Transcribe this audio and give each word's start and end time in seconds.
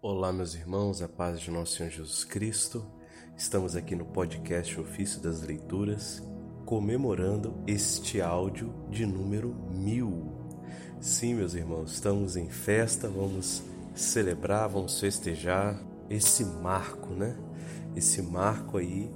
Olá, 0.00 0.32
meus 0.32 0.54
irmãos, 0.54 1.02
a 1.02 1.08
paz 1.08 1.40
de 1.40 1.50
nosso 1.50 1.74
Senhor 1.74 1.90
Jesus 1.90 2.22
Cristo. 2.22 2.86
Estamos 3.36 3.74
aqui 3.74 3.96
no 3.96 4.04
podcast 4.04 4.78
Ofício 4.78 5.20
das 5.20 5.42
Leituras, 5.42 6.22
comemorando 6.64 7.52
este 7.66 8.20
áudio 8.20 8.72
de 8.88 9.04
número 9.04 9.52
mil. 9.72 10.32
Sim, 11.00 11.34
meus 11.34 11.54
irmãos, 11.54 11.94
estamos 11.94 12.36
em 12.36 12.48
festa, 12.48 13.08
vamos 13.08 13.64
celebrar, 13.92 14.68
vamos 14.68 15.00
festejar 15.00 15.76
esse 16.08 16.44
marco, 16.44 17.12
né? 17.12 17.36
Esse 17.96 18.22
marco 18.22 18.78
aí 18.78 19.10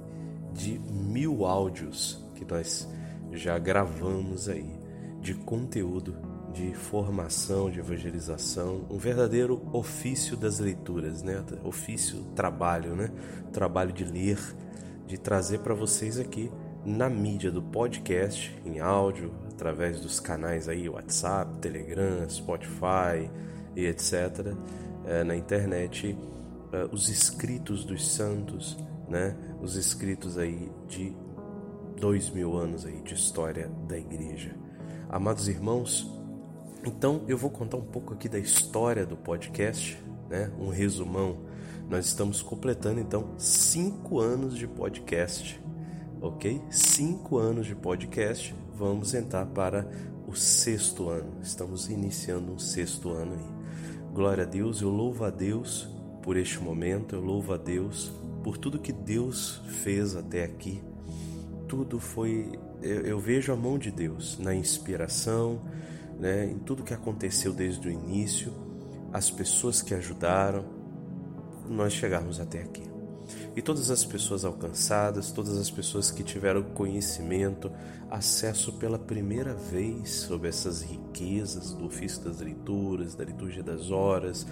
de 0.51 0.77
mil 0.79 1.45
áudios 1.45 2.21
que 2.35 2.43
nós 2.43 2.89
já 3.31 3.57
gravamos 3.57 4.49
aí 4.49 4.77
de 5.21 5.33
conteúdo 5.33 6.32
de 6.53 6.73
formação, 6.73 7.69
de 7.69 7.79
evangelização, 7.79 8.85
um 8.89 8.97
verdadeiro 8.97 9.61
ofício 9.73 10.37
das 10.37 10.59
leituras, 10.59 11.23
né? 11.23 11.43
Ofício, 11.63 12.23
trabalho, 12.35 12.95
né? 12.95 13.09
Trabalho 13.51 13.91
de 13.91 14.03
ler, 14.03 14.37
de 15.07 15.17
trazer 15.17 15.59
para 15.59 15.73
vocês 15.73 16.19
aqui 16.19 16.51
na 16.85 17.09
mídia 17.09 17.49
do 17.49 17.61
podcast, 17.61 18.55
em 18.65 18.79
áudio, 18.79 19.33
através 19.51 19.99
dos 19.99 20.19
canais 20.19 20.69
aí, 20.69 20.87
WhatsApp, 20.87 21.57
Telegram, 21.59 22.29
Spotify 22.29 23.29
e 23.75 23.85
etc. 23.85 24.55
É, 25.05 25.23
na 25.23 25.35
internet, 25.35 26.15
é, 26.71 26.87
os 26.91 27.09
escritos 27.09 27.83
dos 27.83 28.13
santos, 28.13 28.77
né? 29.09 29.35
Os 29.59 29.75
escritos 29.75 30.37
aí 30.37 30.71
de 30.87 31.15
dois 31.99 32.29
mil 32.29 32.55
anos 32.55 32.85
aí 32.85 33.01
de 33.01 33.15
história 33.15 33.71
da 33.87 33.97
igreja. 33.97 34.55
Amados 35.09 35.47
irmãos, 35.47 36.22
então 36.85 37.23
eu 37.27 37.37
vou 37.37 37.49
contar 37.49 37.77
um 37.77 37.85
pouco 37.85 38.13
aqui 38.13 38.27
da 38.27 38.39
história 38.39 39.05
do 39.05 39.15
podcast, 39.15 39.97
né? 40.29 40.51
Um 40.59 40.69
resumão. 40.69 41.37
Nós 41.89 42.05
estamos 42.05 42.41
completando 42.41 42.99
então 42.99 43.33
cinco 43.37 44.19
anos 44.19 44.57
de 44.57 44.67
podcast, 44.67 45.61
ok? 46.21 46.61
Cinco 46.69 47.37
anos 47.37 47.65
de 47.65 47.75
podcast. 47.75 48.53
Vamos 48.73 49.13
entrar 49.13 49.45
para 49.45 49.87
o 50.27 50.35
sexto 50.35 51.09
ano. 51.09 51.39
Estamos 51.41 51.89
iniciando 51.89 52.51
um 52.51 52.59
sexto 52.59 53.09
ano 53.09 53.33
aí. 53.33 54.13
Glória 54.13 54.43
a 54.43 54.47
Deus. 54.47 54.81
Eu 54.81 54.89
louvo 54.89 55.23
a 55.25 55.29
Deus 55.29 55.87
por 56.21 56.37
este 56.37 56.59
momento. 56.59 57.15
Eu 57.15 57.21
louvo 57.21 57.53
a 57.53 57.57
Deus 57.57 58.11
por 58.43 58.57
tudo 58.57 58.79
que 58.79 58.91
Deus 58.91 59.61
fez 59.83 60.15
até 60.15 60.43
aqui. 60.43 60.81
Tudo 61.67 61.99
foi. 61.99 62.59
Eu, 62.81 63.01
eu 63.01 63.19
vejo 63.19 63.53
a 63.53 63.55
mão 63.55 63.77
de 63.77 63.91
Deus 63.91 64.37
na 64.37 64.53
inspiração 64.53 65.61
né, 66.19 66.45
em 66.45 66.59
tudo 66.59 66.83
que 66.83 66.93
aconteceu 66.93 67.53
desde 67.53 67.87
o 67.87 67.91
início, 67.91 68.53
as 69.11 69.29
pessoas 69.29 69.81
que 69.81 69.93
ajudaram, 69.93 70.65
nós 71.69 71.93
chegarmos 71.93 72.39
até 72.39 72.61
aqui. 72.61 72.83
E 73.55 73.61
todas 73.61 73.89
as 73.91 74.03
pessoas 74.03 74.43
alcançadas, 74.43 75.31
todas 75.31 75.57
as 75.57 75.69
pessoas 75.69 76.09
que 76.09 76.23
tiveram 76.23 76.63
conhecimento, 76.63 77.71
acesso 78.09 78.73
pela 78.73 78.97
primeira 78.97 79.53
vez 79.53 80.09
sobre 80.11 80.49
essas 80.49 80.81
riquezas 80.81 81.73
do 81.73 81.85
ofício 81.85 82.23
das 82.23 82.39
leituras, 82.39 83.15
da 83.15 83.23
liturgia 83.23 83.63
das 83.63 83.91
horas, 83.91 84.45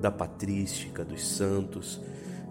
da 0.00 0.10
patrística, 0.10 1.04
dos 1.04 1.26
santos, 1.26 2.00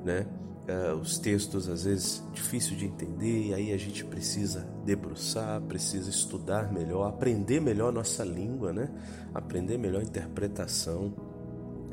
né? 0.03 0.25
Uh, 0.71 0.95
os 0.95 1.17
textos 1.17 1.67
às 1.67 1.83
vezes 1.83 2.23
difícil 2.33 2.75
de 2.77 2.85
entender 2.85 3.47
e 3.47 3.53
aí 3.53 3.73
a 3.73 3.77
gente 3.77 4.05
precisa 4.05 4.67
debruçar, 4.85 5.61
precisa 5.61 6.09
estudar 6.09 6.71
melhor, 6.71 7.07
aprender 7.09 7.59
melhor 7.59 7.91
nossa 7.91 8.23
língua, 8.23 8.71
né? 8.71 8.89
Aprender 9.33 9.77
melhor 9.77 10.01
a 10.01 10.03
interpretação. 10.03 11.13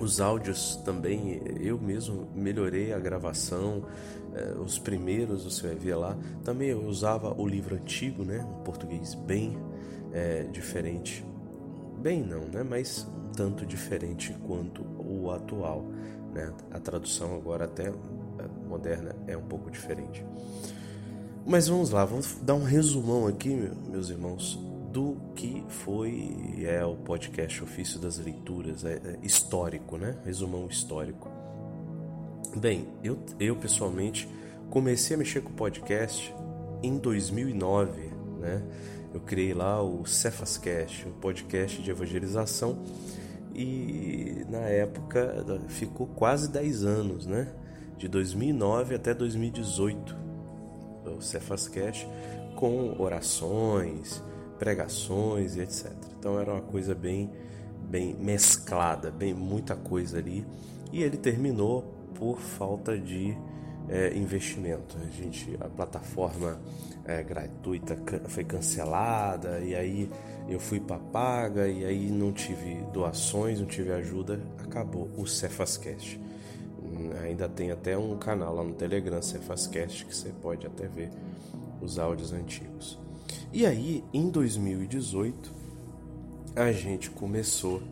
Os 0.01 0.21
áudios 0.21 0.77
também, 0.85 1.43
eu 1.61 1.77
mesmo 1.77 2.29
melhorei 2.33 2.93
a 2.93 2.99
gravação, 3.01 3.85
uh, 4.33 4.61
os 4.61 4.79
primeiros 4.79 5.45
você 5.45 5.69
vai 5.69 5.77
ver 5.77 5.97
lá. 5.97 6.17
Também 6.45 6.69
eu 6.69 6.85
usava 6.85 7.35
o 7.37 7.47
livro 7.47 7.75
antigo, 7.75 8.25
né? 8.25 8.41
Um 8.41 8.63
português 8.63 9.15
bem 9.15 9.57
uh, 9.57 10.51
diferente. 10.53 11.25
Bem 12.01 12.23
não, 12.23 12.43
né? 12.43 12.63
Mas 12.63 13.09
um 13.13 13.33
tanto 13.33 13.67
diferente 13.67 14.33
quanto 14.47 14.83
o 14.99 15.33
atual. 15.33 15.85
Né? 16.33 16.53
A 16.71 16.79
tradução 16.79 17.35
agora 17.35 17.65
até 17.65 17.93
moderna 18.69 19.17
é 19.27 19.37
um 19.37 19.43
pouco 19.43 19.71
diferente. 19.71 20.25
Mas 21.47 21.67
vamos 21.67 21.91
lá, 21.91 22.05
vamos 22.05 22.37
dar 22.43 22.55
um 22.55 22.63
resumão 22.63 23.27
aqui, 23.27 23.71
meus 23.89 24.11
irmãos, 24.11 24.59
do 24.93 25.17
que 25.35 25.65
foi 25.69 26.65
é 26.65 26.85
o 26.85 26.95
podcast 26.95 27.63
Ofício 27.63 27.99
das 27.99 28.19
Leituras, 28.19 28.85
é, 28.85 28.95
é 28.95 29.19
histórico, 29.23 29.97
né? 29.97 30.17
Resumão 30.25 30.67
histórico. 30.67 31.31
Bem, 32.57 32.89
eu, 33.03 33.19
eu 33.41 33.57
pessoalmente 33.57 34.29
comecei 34.71 35.15
a 35.15 35.19
mexer 35.19 35.41
com 35.41 35.51
o 35.51 35.55
podcast 35.55 36.35
em 36.83 36.99
2009, 36.99 38.11
né? 38.41 38.63
Eu 39.13 39.21
criei 39.21 39.55
lá 39.55 39.83
o 39.83 40.05
Cefascast, 40.05 41.09
um 41.09 41.13
podcast 41.13 41.83
de 41.83 41.91
evangelização, 41.91 42.83
e 43.55 44.45
na 44.49 44.61
época 44.61 45.45
ficou 45.69 46.07
quase 46.07 46.51
10 46.51 46.85
anos, 46.85 47.27
né? 47.27 47.49
De 47.99 48.07
2009 48.09 48.95
até 48.95 49.13
2018, 49.13 50.17
o 51.17 51.21
Cefas 51.21 51.67
Cash, 51.67 52.07
com 52.55 52.95
orações, 52.99 54.23
pregações 54.59 55.57
e 55.57 55.61
etc. 55.61 55.93
Então 56.19 56.39
era 56.39 56.53
uma 56.53 56.63
coisa 56.63 56.95
bem, 56.95 57.31
bem 57.89 58.15
mesclada, 58.15 59.11
bem 59.11 59.35
muita 59.35 59.75
coisa 59.75 60.19
ali. 60.19 60.47
E 60.93 61.03
ele 61.03 61.17
terminou 61.17 61.83
por 62.15 62.39
falta 62.39 62.97
de 62.97 63.37
é, 63.89 64.17
investimento. 64.17 64.97
A 64.99 65.11
gente, 65.11 65.57
a 65.61 65.69
plataforma 65.69 66.61
é, 67.05 67.23
gratuita 67.23 67.99
foi 68.29 68.45
cancelada 68.45 69.59
e 69.61 69.75
aí 69.75 70.11
eu 70.49 70.61
fui 70.61 70.79
para 70.79 70.99
paga 70.99 71.69
e 71.69 71.85
aí 71.85 72.11
não 72.11 72.33
tive 72.33 72.83
doações, 72.93 73.61
não 73.61 73.67
tive 73.67 73.93
ajuda, 73.93 74.41
acabou 74.65 75.11
o 75.17 75.27
Cefascast. 75.27 76.28
Ainda 77.23 77.49
tem 77.49 77.71
até 77.71 77.97
um 77.97 78.17
canal 78.19 78.55
lá 78.55 78.65
no 78.65 78.75
Telegram, 78.75 79.23
Cefascast, 79.23 80.05
que 80.05 80.17
você 80.17 80.31
pode 80.43 80.67
até 80.67 80.87
ver 80.87 81.11
os 81.81 81.99
áudios 81.99 82.33
antigos. 82.33 82.99
E 83.53 83.65
aí, 83.65 84.05
em 84.13 84.29
2018, 84.29 85.53
a 86.55 86.73
gente 86.73 87.11
começou, 87.11 87.83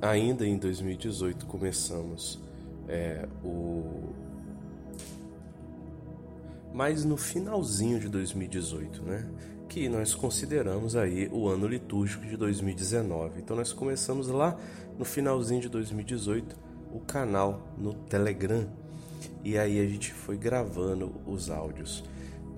ainda 0.00 0.46
em 0.46 0.56
2018, 0.56 1.46
começamos 1.46 2.38
é, 2.88 3.26
o. 3.42 4.12
Mas 6.72 7.04
no 7.04 7.16
finalzinho 7.16 7.98
de 7.98 8.08
2018, 8.08 9.02
né? 9.02 9.28
Que 9.68 9.88
nós 9.88 10.14
consideramos 10.14 10.96
aí 10.96 11.28
o 11.32 11.48
ano 11.48 11.66
litúrgico 11.66 12.26
de 12.26 12.36
2019. 12.36 13.40
Então 13.40 13.56
nós 13.56 13.72
começamos 13.72 14.28
lá 14.28 14.56
no 14.98 15.04
finalzinho 15.04 15.60
de 15.60 15.68
2018 15.68 16.69
o 16.92 17.00
canal 17.00 17.68
no 17.78 17.94
Telegram 17.94 18.66
e 19.44 19.58
aí 19.58 19.80
a 19.80 19.86
gente 19.86 20.12
foi 20.12 20.36
gravando 20.36 21.12
os 21.26 21.50
áudios. 21.50 22.04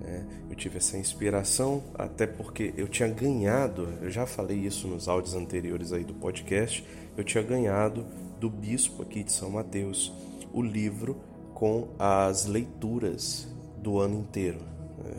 Né? 0.01 0.25
Eu 0.51 0.57
tive 0.57 0.79
essa 0.79 0.97
inspiração 0.97 1.83
até 1.95 2.27
porque 2.27 2.75
eu 2.77 2.89
tinha 2.89 3.09
ganhado, 3.09 3.89
eu 4.01 4.11
já 4.11 4.27
falei 4.27 4.59
isso 4.59 4.89
nos 4.89 5.09
áudios 5.09 5.35
anteriores 5.35 5.93
aí 5.93 6.05
do 6.05 6.15
podcast, 6.15 6.85
eu 7.17 7.25
tinha 7.25 7.43
ganhado 7.43 8.05
do 8.41 8.51
bispo 8.51 9.03
aqui 9.03 9.23
de 9.23 9.33
São 9.33 9.51
Mateus 9.51 10.13
o 10.53 10.61
livro 10.61 11.21
com 11.55 11.89
as 11.99 12.47
leituras 12.47 13.49
do 13.79 13.99
ano 13.99 14.19
inteiro. 14.19 14.73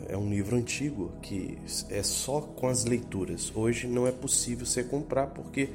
É 0.08 0.16
um 0.16 0.30
livro 0.30 0.56
antigo 0.56 1.12
que 1.20 1.58
é 1.90 2.02
só 2.02 2.40
com 2.40 2.68
as 2.68 2.84
leituras. 2.84 3.52
Hoje 3.54 3.86
não 3.86 4.06
é 4.06 4.12
possível 4.12 4.64
você 4.64 4.82
comprar 4.82 5.28
porque 5.28 5.70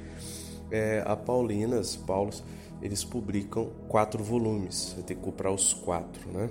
é, 0.72 1.03
a 1.06 1.16
Paulinas, 1.16 1.96
Paulos, 1.96 2.44
eles 2.81 3.03
publicam 3.03 3.69
quatro 3.88 4.23
volumes. 4.23 4.96
Você 4.96 5.02
tem 5.03 5.17
que 5.17 5.23
comprar 5.23 5.52
os 5.52 5.73
quatro, 5.73 6.32
né? 6.32 6.49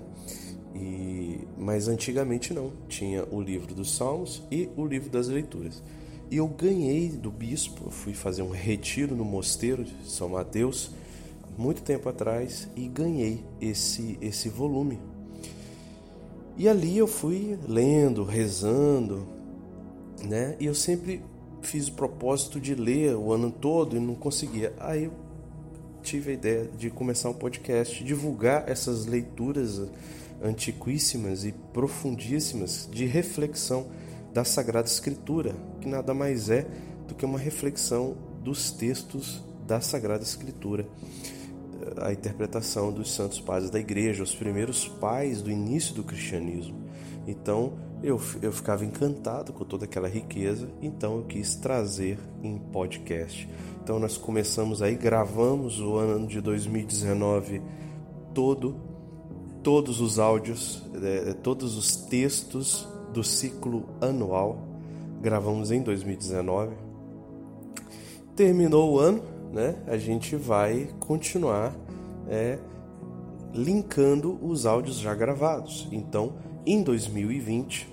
E, 0.75 1.41
mas 1.57 1.89
antigamente 1.89 2.53
não, 2.53 2.73
tinha 2.89 3.25
o 3.31 3.41
livro 3.41 3.75
dos 3.75 3.97
Salmos 3.97 4.43
e 4.51 4.69
o 4.77 4.87
livro 4.87 5.09
das 5.11 5.29
leituras. 5.29 5.83
E 6.31 6.37
eu 6.37 6.47
ganhei 6.47 7.09
do 7.09 7.31
bispo, 7.31 7.91
fui 7.91 8.13
fazer 8.13 8.43
um 8.43 8.51
retiro 8.51 9.17
no 9.17 9.25
mosteiro 9.25 9.83
de 9.83 10.11
São 10.11 10.29
Mateus 10.29 10.91
muito 11.57 11.83
tempo 11.83 12.09
atrás 12.09 12.69
e 12.77 12.87
ganhei 12.87 13.43
esse 13.61 14.17
esse 14.21 14.49
volume. 14.49 15.01
E 16.57 16.69
ali 16.69 16.99
eu 16.99 17.07
fui 17.07 17.59
lendo, 17.67 18.25
rezando, 18.25 19.27
né? 20.23 20.57
E 20.61 20.67
eu 20.67 20.75
sempre 20.75 21.23
fiz 21.63 21.89
o 21.89 21.93
propósito 21.93 22.61
de 22.61 22.75
ler 22.75 23.15
o 23.15 23.33
ano 23.33 23.51
todo 23.51 23.97
e 23.97 24.01
não 24.01 24.15
conseguia. 24.15 24.73
Aí 24.79 25.05
eu 25.05 25.13
tive 26.03 26.31
a 26.31 26.35
ideia 26.35 26.65
de 26.65 26.91
começar 26.91 27.29
um 27.29 27.35
podcast, 27.35 28.03
divulgar 28.03 28.69
essas 28.69 29.07
leituras 29.07 29.83
antiquíssimas 30.43 31.45
e 31.45 31.53
profundíssimas 31.73 32.89
de 32.91 33.05
reflexão 33.05 33.87
da 34.33 34.45
Sagrada 34.45 34.89
Escritura, 34.89 35.55
que 35.81 35.89
nada 35.89 36.15
mais 36.15 36.49
é 36.49 36.67
do 37.07 37.15
que 37.15 37.25
uma 37.25 37.39
reflexão 37.39 38.17
dos 38.43 38.71
textos 38.71 39.43
da 39.67 39.81
Sagrada 39.81 40.23
Escritura. 40.23 40.87
a 42.01 42.13
interpretação 42.13 42.93
dos 42.93 43.15
santos 43.15 43.41
padres 43.41 43.71
da 43.71 43.79
igreja, 43.79 44.23
os 44.23 44.35
primeiros 44.35 44.87
pais 44.87 45.41
do 45.41 45.51
início 45.51 45.95
do 45.95 46.05
cristianismo. 46.05 46.77
Então 47.27 47.75
eu, 48.03 48.21
eu 48.41 48.53
ficava 48.53 48.85
encantado 48.85 49.53
com 49.53 49.65
toda 49.65 49.85
aquela 49.85 50.09
riqueza, 50.09 50.69
então 50.81 51.17
eu 51.17 51.25
quis 51.25 51.57
trazer 51.57 52.19
em 52.43 52.57
podcast. 52.57 53.49
Então 53.83 53.99
nós 53.99 54.17
começamos 54.17 54.83
aí, 54.83 54.95
gravamos 54.95 55.81
o 55.81 55.97
ano 55.97 56.27
de 56.27 56.41
2019 56.41 57.61
todo, 58.33 58.77
todos 59.63 60.01
os 60.01 60.19
áudios, 60.19 60.83
é, 61.03 61.33
todos 61.33 61.77
os 61.77 61.97
textos 61.97 62.89
do 63.13 63.25
ciclo 63.25 63.89
anual, 64.01 64.59
gravamos 65.21 65.71
em 65.71 65.83
2019. 65.83 66.77
Terminou 68.37 68.93
o 68.93 68.99
ano, 69.01 69.23
né? 69.53 69.75
A 69.89 69.97
gente 69.97 70.37
vai 70.37 70.89
continuar 71.01 71.75
é, 72.29 72.59
linkando 73.53 74.39
os 74.41 74.67
áudios 74.67 74.99
já 74.99 75.15
gravados. 75.15 75.89
Então, 75.91 76.35
em 76.73 76.83
2020, 76.83 77.89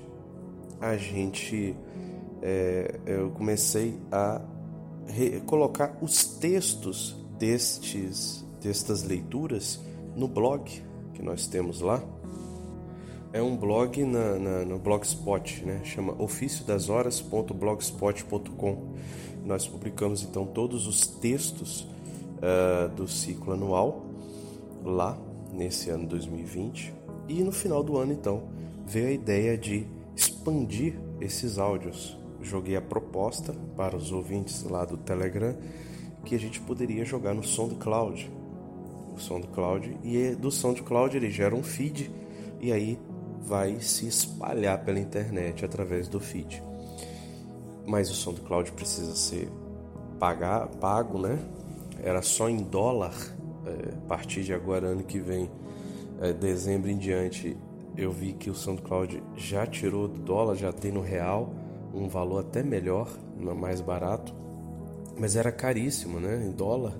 a 0.82 0.98
gente 0.98 1.74
é, 2.42 3.00
eu 3.06 3.30
comecei 3.32 3.98
a 4.12 4.42
colocar 5.46 5.98
os 6.02 6.26
textos 6.26 7.16
destes 7.38 8.44
destas 8.62 9.04
leituras 9.04 9.80
no 10.16 10.28
blog 10.28 10.84
que 11.14 11.22
nós 11.22 11.46
temos 11.48 11.80
lá. 11.82 12.04
É 13.32 13.40
um 13.42 13.56
blog 13.56 14.04
na, 14.04 14.38
na, 14.40 14.66
no 14.66 14.78
Blogspot, 14.80 15.64
né? 15.64 15.82
chama 15.84 16.20
oficiodashoras.blogspot.com. 16.22 18.96
Nós 19.46 19.66
publicamos 19.68 20.24
então 20.24 20.46
todos 20.46 20.88
os 20.88 21.06
textos 21.06 21.82
uh, 21.82 22.90
do 22.96 23.08
ciclo 23.08 23.54
anual 23.54 24.04
lá 24.84 25.16
nesse 25.54 25.92
ano 25.92 26.08
2020 26.08 26.92
e 27.30 27.44
no 27.44 27.52
final 27.52 27.84
do 27.84 27.96
ano 27.98 28.14
então 28.14 28.56
veio 28.86 29.08
a 29.08 29.12
ideia 29.12 29.58
de 29.58 29.88
expandir 30.16 31.00
esses 31.20 31.58
áudios. 31.58 32.18
Joguei 32.42 32.76
a 32.76 32.82
proposta 32.82 33.54
para 33.76 33.96
os 33.96 34.12
ouvintes 34.12 34.64
lá 34.64 34.86
do 34.86 34.98
Telegram 34.98 35.56
que 36.24 36.36
a 36.36 36.40
gente 36.40 36.60
poderia 36.62 37.06
jogar 37.06 37.34
no 37.34 37.44
SoundCloud. 37.44 38.32
O 39.16 39.20
SoundCloud 39.20 39.98
e 40.04 40.36
do 40.36 40.52
SoundCloud 40.52 41.16
ele 41.16 41.30
gera 41.30 41.56
um 41.56 41.64
feed 41.64 42.12
e 42.60 42.72
aí 42.72 43.00
vai 43.42 43.80
se 43.80 44.08
espalhar 44.08 44.84
pela 44.84 45.00
internet 45.00 45.64
através 45.64 46.08
do 46.08 46.20
feed. 46.20 46.62
Mas 47.86 48.10
o 48.10 48.16
SoundCloud 48.16 48.72
precisa 48.72 49.16
ser 49.16 49.48
pagar, 50.20 50.68
pago, 50.68 51.20
né? 51.20 51.40
Era 52.04 52.22
só 52.22 52.50
em 52.50 52.58
dólar. 52.58 53.14
É, 53.66 53.94
a 53.94 54.08
partir 54.08 54.44
de 54.44 54.54
agora, 54.54 54.88
ano 54.88 55.04
que 55.04 55.20
vem, 55.20 55.50
é, 56.22 56.34
dezembro 56.34 56.90
em 56.90 56.98
diante, 56.98 57.56
eu 57.98 58.12
vi 58.12 58.34
que 58.34 58.50
o 58.50 58.56
SoundCloud 58.56 59.24
já 59.36 59.66
tirou 59.66 60.08
do 60.08 60.20
dólar, 60.20 60.56
já 60.56 60.72
tem 60.72 60.92
no 60.92 61.02
real 61.02 61.54
um 61.94 62.08
valor 62.08 62.40
até 62.40 62.62
melhor, 62.62 63.10
mais 63.58 63.80
barato, 63.80 64.34
mas 65.18 65.36
era 65.36 65.52
caríssimo, 65.52 66.20
né? 66.20 66.46
Em 66.46 66.52
dólar, 66.52 66.94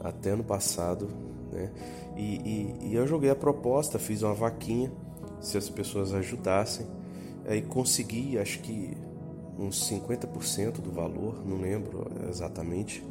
até 0.00 0.30
ano 0.30 0.44
passado, 0.44 1.08
né? 1.52 1.70
E, 2.16 2.22
e, 2.22 2.88
e 2.90 2.94
eu 2.94 3.06
joguei 3.06 3.30
a 3.30 3.34
proposta, 3.34 3.98
fiz 3.98 4.22
uma 4.22 4.34
vaquinha, 4.34 4.92
se 5.40 5.56
as 5.56 5.68
pessoas 5.68 6.12
ajudassem, 6.12 6.86
aí 7.46 7.62
consegui, 7.62 8.38
acho 8.38 8.60
que 8.60 8.96
uns 9.58 9.88
50% 9.90 10.80
do 10.80 10.90
valor, 10.92 11.44
não 11.44 11.60
lembro 11.60 12.06
exatamente. 12.28 13.04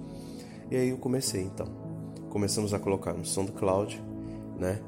E 0.72 0.76
aí 0.76 0.90
eu 0.90 0.98
comecei 0.98 1.42
então. 1.42 1.68
Começamos 2.30 2.74
a 2.74 2.80
colocar 2.80 3.14
no 3.14 3.26
SoundCloud, 3.26 4.02
né? 4.58 4.80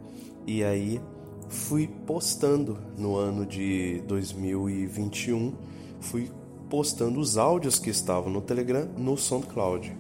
E 0.46 0.64
aí 0.64 1.02
fui 1.50 1.88
postando 2.06 2.78
no 2.98 3.16
ano 3.16 3.46
de 3.46 4.02
2021, 4.08 5.54
fui 6.00 6.32
postando 6.70 7.20
os 7.20 7.38
áudios 7.38 7.80
que 7.80 7.90
estavam 7.90 8.32
no 8.32 8.42
Telegram 8.42 8.88
no 8.96 9.18
SoundCloud 9.18 9.96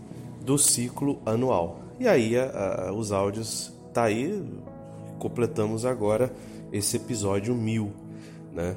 do 0.45 0.57
ciclo 0.57 1.19
anual. 1.25 1.79
E 1.99 2.07
aí 2.07 2.37
a, 2.37 2.87
a, 2.87 2.93
os 2.93 3.11
áudios 3.11 3.73
tá 3.93 4.03
aí, 4.03 4.43
completamos 5.17 5.85
agora 5.85 6.31
esse 6.71 6.97
episódio 6.97 7.55
mil, 7.55 7.91
né? 8.53 8.75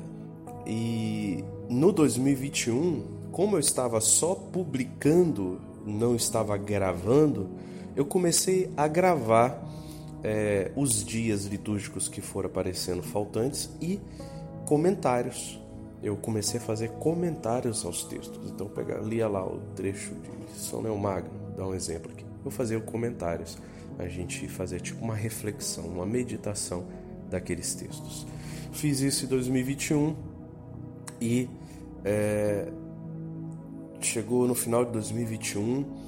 E 0.67 1.45
no 1.69 1.93
2021, 1.93 3.03
como 3.31 3.57
eu 3.57 3.61
estava 3.61 4.01
só 4.01 4.35
publicando, 4.35 5.61
não 5.85 6.15
estava 6.15 6.57
gravando, 6.57 7.49
eu 7.95 8.05
comecei 8.05 8.71
a 8.77 8.89
gravar 8.89 9.63
é, 10.23 10.71
os 10.77 11.05
dias 11.05 11.45
litúrgicos 11.45 12.09
que 12.09 12.21
foram 12.21 12.49
aparecendo 12.49 13.03
faltantes 13.03 13.71
e 13.81 14.01
comentários. 14.67 15.61
Eu 16.03 16.17
comecei 16.17 16.59
a 16.59 16.63
fazer 16.63 16.91
comentários 16.93 17.85
aos 17.85 18.05
textos. 18.05 18.51
Então, 18.51 18.69
pegar, 18.69 18.99
lia 19.01 19.29
lá 19.29 19.45
o 19.45 19.61
trecho 19.77 20.15
de 20.15 20.59
São 20.59 20.81
Leomagno, 20.81 21.31
dá 21.57 21.67
um 21.67 21.75
exemplo 21.75 22.11
aqui. 22.11 22.25
Eu 22.45 22.51
fazia 22.51 22.81
comentários, 22.81 23.57
a 23.99 24.09
gente 24.09 24.49
fazia 24.49 24.81
tipo 24.81 25.05
uma 25.05 25.15
reflexão, 25.15 25.85
uma 25.85 26.07
meditação 26.07 26.87
daqueles 27.31 27.75
textos. 27.75 28.27
Fiz 28.73 29.01
isso 29.01 29.27
em 29.27 29.29
2021 29.29 30.17
e 31.21 31.49
é, 32.05 32.69
chegou 34.01 34.49
no 34.49 34.55
final 34.55 34.85
de 34.85 34.93
2021 34.93 36.02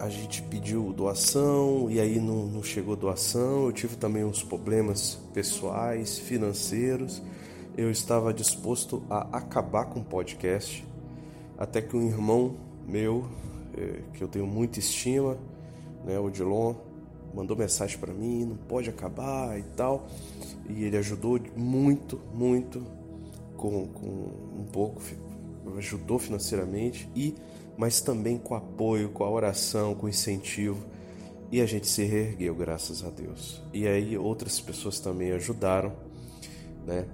a 0.00 0.08
gente 0.08 0.42
pediu 0.42 0.92
doação 0.92 1.90
e 1.90 2.00
aí 2.00 2.20
não, 2.20 2.46
não 2.46 2.62
chegou 2.62 2.94
doação. 2.94 3.66
Eu 3.66 3.72
tive 3.72 3.96
também 3.96 4.24
uns 4.24 4.42
problemas 4.42 5.18
pessoais, 5.34 6.18
financeiros. 6.18 7.22
Eu 7.76 7.90
estava 7.90 8.32
disposto 8.32 9.02
a 9.10 9.38
acabar 9.38 9.86
com 9.86 10.00
o 10.00 10.04
podcast, 10.04 10.84
até 11.56 11.80
que 11.80 11.96
um 11.96 12.06
irmão 12.06 12.56
meu, 12.86 13.28
é, 13.76 14.00
que 14.14 14.22
eu 14.22 14.28
tenho 14.28 14.46
muita 14.46 14.78
estima, 14.78 15.36
né, 16.04 16.18
o 16.18 16.30
Dilon, 16.30 16.74
mandou 17.34 17.56
mensagem 17.56 17.98
para 17.98 18.12
mim, 18.12 18.44
não 18.44 18.56
pode 18.56 18.88
acabar 18.88 19.58
e 19.58 19.62
tal. 19.76 20.06
E 20.68 20.84
ele 20.84 20.96
ajudou 20.96 21.38
muito, 21.56 22.20
muito 22.34 22.84
com, 23.56 23.86
com 23.88 24.06
um 24.58 24.66
pouco, 24.72 25.00
ajudou 25.76 26.18
financeiramente 26.18 27.08
e 27.14 27.34
mas 27.78 28.00
também 28.00 28.36
com 28.36 28.56
apoio, 28.56 29.08
com 29.10 29.22
a 29.22 29.30
oração, 29.30 29.94
com 29.94 30.08
incentivo. 30.08 30.84
E 31.50 31.60
a 31.60 31.66
gente 31.66 31.86
se 31.86 32.02
reergueu, 32.02 32.54
graças 32.54 33.04
a 33.04 33.08
Deus. 33.08 33.62
E 33.72 33.86
aí 33.86 34.18
outras 34.18 34.60
pessoas 34.60 34.98
também 34.98 35.30
ajudaram, 35.30 35.92
né? 36.84 37.06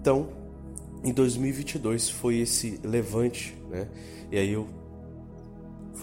Então, 0.00 0.28
em 1.02 1.12
2022 1.12 2.08
foi 2.08 2.36
esse 2.36 2.80
levante, 2.84 3.58
né? 3.68 3.88
E 4.30 4.38
aí 4.38 4.52
eu 4.52 4.68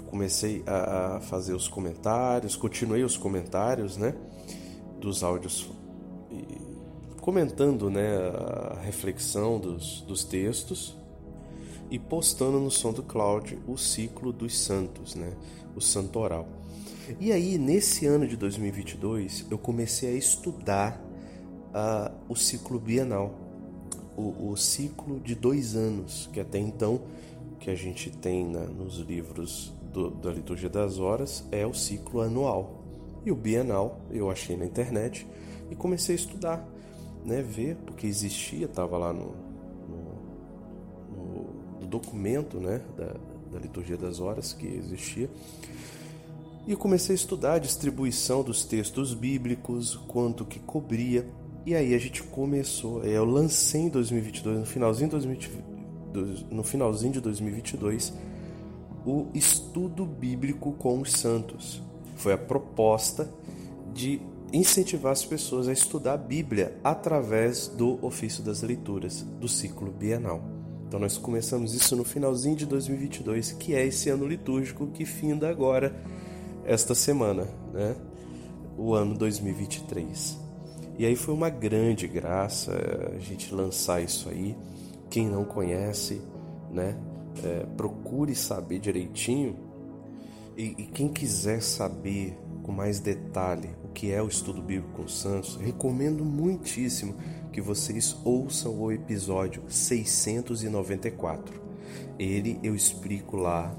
comecei 0.07 0.63
a, 0.67 1.21
fazer 1.21 1.53
os 1.53 1.69
comentários, 1.69 2.57
continuei 2.57 3.03
os 3.03 3.15
comentários, 3.15 3.95
né? 3.95 4.13
Dos 4.99 5.23
áudios, 5.23 5.71
comentando, 7.21 7.89
né? 7.89 8.17
A 8.75 8.81
reflexão 8.81 9.59
dos, 9.59 10.01
dos 10.01 10.25
textos 10.25 11.01
e 11.93 11.99
postando 11.99 12.59
no 12.59 12.71
som 12.71 12.91
do 12.91 13.03
Cloud 13.03 13.59
o 13.67 13.77
ciclo 13.77 14.33
dos 14.33 14.57
santos, 14.57 15.13
né? 15.13 15.31
O 15.75 15.79
santoral. 15.79 16.47
E 17.19 17.31
aí, 17.31 17.55
nesse 17.59 18.07
ano 18.07 18.27
de 18.27 18.35
2022, 18.35 19.45
eu 19.51 19.59
comecei 19.59 20.09
a 20.09 20.17
estudar 20.17 20.99
uh, 21.69 22.11
o 22.27 22.35
ciclo 22.35 22.79
bienal, 22.79 23.35
o, 24.17 24.49
o, 24.49 24.57
ciclo 24.57 25.19
de 25.19 25.35
dois 25.35 25.75
anos, 25.75 26.27
que 26.33 26.39
até 26.39 26.57
então 26.57 27.01
que 27.59 27.69
a 27.69 27.75
gente 27.75 28.09
tem 28.09 28.43
né, 28.43 28.65
nos 28.75 28.95
livros 28.97 29.71
do, 29.91 30.09
da 30.09 30.31
liturgia 30.31 30.69
das 30.69 30.97
horas 30.97 31.45
é 31.51 31.63
o 31.63 31.75
ciclo 31.75 32.21
anual. 32.21 32.83
E 33.23 33.31
o 33.31 33.35
bienal 33.35 34.01
eu 34.09 34.31
achei 34.31 34.57
na 34.57 34.65
internet 34.65 35.27
e 35.69 35.75
comecei 35.75 36.15
a 36.15 36.17
estudar, 36.17 36.67
né, 37.23 37.43
ver 37.43 37.75
porque 37.85 38.07
existia, 38.07 38.65
estava 38.65 38.97
lá 38.97 39.13
no, 39.13 39.42
documento 41.93 42.59
né, 42.59 42.81
da, 42.97 43.13
da 43.51 43.59
liturgia 43.59 43.95
das 43.95 44.19
horas 44.19 44.51
que 44.51 44.65
existia. 44.65 45.29
E 46.65 46.75
comecei 46.75 47.13
a 47.13 47.15
estudar 47.15 47.53
a 47.53 47.59
distribuição 47.59 48.41
dos 48.41 48.65
textos 48.65 49.13
bíblicos, 49.13 49.95
quanto 50.07 50.45
que 50.45 50.59
cobria. 50.59 51.27
E 51.65 51.75
aí 51.75 51.93
a 51.93 51.97
gente 51.99 52.23
começou, 52.23 53.03
eu 53.03 53.23
lancei 53.25 53.81
em 53.81 53.89
2022, 53.89 54.59
no 54.59 54.65
finalzinho 54.65 55.09
de 55.09 55.11
2022, 55.11 56.45
no 56.49 56.63
finalzinho 56.63 57.13
de 57.13 57.21
2022, 57.21 58.13
o 59.05 59.27
estudo 59.33 60.05
bíblico 60.05 60.71
com 60.73 60.99
os 60.99 61.11
santos. 61.11 61.81
Foi 62.15 62.33
a 62.33 62.37
proposta 62.37 63.29
de 63.93 64.21
incentivar 64.51 65.11
as 65.11 65.25
pessoas 65.25 65.67
a 65.67 65.73
estudar 65.73 66.13
a 66.13 66.17
Bíblia 66.17 66.77
através 66.83 67.67
do 67.67 68.03
ofício 68.05 68.43
das 68.43 68.61
leituras 68.61 69.21
do 69.39 69.47
ciclo 69.47 69.91
bienal. 69.91 70.62
Então 70.93 71.01
nós 71.01 71.17
começamos 71.17 71.73
isso 71.73 71.95
no 71.95 72.03
finalzinho 72.03 72.55
de 72.55 72.67
2022, 72.67 73.53
que 73.53 73.73
é 73.73 73.83
esse 73.83 74.11
ano 74.11 74.27
litúrgico 74.27 74.85
que 74.85 75.05
finda 75.05 75.49
agora 75.49 75.99
esta 76.65 76.93
semana, 76.93 77.47
né? 77.73 77.95
o 78.77 78.93
ano 78.93 79.17
2023. 79.17 80.37
E 80.99 81.03
aí 81.03 81.15
foi 81.15 81.33
uma 81.33 81.49
grande 81.49 82.07
graça 82.07 82.73
a 83.11 83.17
gente 83.17 83.55
lançar 83.55 84.03
isso 84.03 84.29
aí. 84.29 84.55
Quem 85.09 85.27
não 85.27 85.43
conhece, 85.43 86.21
né, 86.69 86.95
é, 87.43 87.65
procure 87.75 88.35
saber 88.35 88.77
direitinho. 88.77 89.55
E, 90.55 90.75
e 90.77 90.83
quem 90.93 91.07
quiser 91.07 91.63
saber 91.63 92.37
com 92.61 92.71
mais 92.71 92.99
detalhe 92.99 93.71
o 93.83 93.87
que 93.87 94.11
é 94.11 94.21
o 94.21 94.27
estudo 94.27 94.61
bíblico 94.61 95.01
com 95.01 95.07
Santos, 95.07 95.55
recomendo 95.55 96.23
muitíssimo 96.23 97.15
que 97.53 97.61
vocês 97.61 98.17
ouçam 98.25 98.77
o 98.77 98.91
episódio 98.91 99.63
694. 99.69 101.61
Ele 102.17 102.59
eu 102.63 102.75
explico 102.75 103.37
lá 103.37 103.73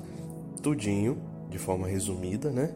tudinho, 0.63 1.19
de 1.51 1.59
forma 1.59 1.87
resumida, 1.87 2.51
né? 2.51 2.73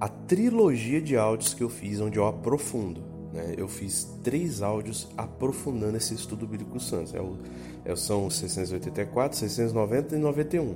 A 0.00 0.08
trilogia 0.08 1.02
de 1.02 1.16
áudios 1.16 1.52
que 1.52 1.62
eu 1.62 1.68
fiz, 1.68 2.00
onde 2.00 2.18
eu 2.18 2.26
aprofundo. 2.26 3.02
Né? 3.32 3.54
Eu 3.58 3.68
fiz 3.68 4.08
três 4.22 4.62
áudios 4.62 5.08
aprofundando 5.16 5.96
esse 5.96 6.14
estudo 6.14 6.46
bíblico 6.46 6.80
Santos. 6.80 7.12
É 7.12 7.20
o, 7.20 7.36
é, 7.84 7.94
são 7.94 8.30
684, 8.30 9.36
690 9.36 10.16
e 10.16 10.18
91. 10.18 10.74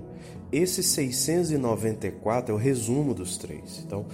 Esse 0.52 0.82
694 0.82 2.52
é 2.52 2.54
o 2.54 2.58
resumo 2.58 3.14
dos 3.14 3.38
três. 3.38 3.82
Então, 3.86 4.04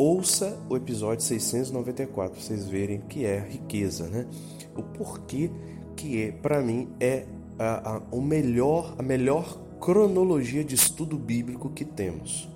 ouça 0.00 0.58
o 0.70 0.76
episódio 0.76 1.22
694 1.22 2.32
para 2.32 2.40
vocês 2.40 2.66
verem 2.66 3.02
que 3.02 3.26
é 3.26 3.38
riqueza, 3.38 4.08
né? 4.08 4.26
O 4.74 4.82
porquê 4.82 5.50
que 5.94 6.22
é, 6.22 6.32
para 6.32 6.62
mim 6.62 6.88
é 6.98 7.26
a, 7.58 7.96
a, 7.96 8.02
o 8.10 8.22
melhor, 8.22 8.94
a 8.98 9.02
melhor 9.02 9.60
cronologia 9.78 10.64
de 10.64 10.74
estudo 10.74 11.18
bíblico 11.18 11.68
que 11.68 11.84
temos 11.84 12.48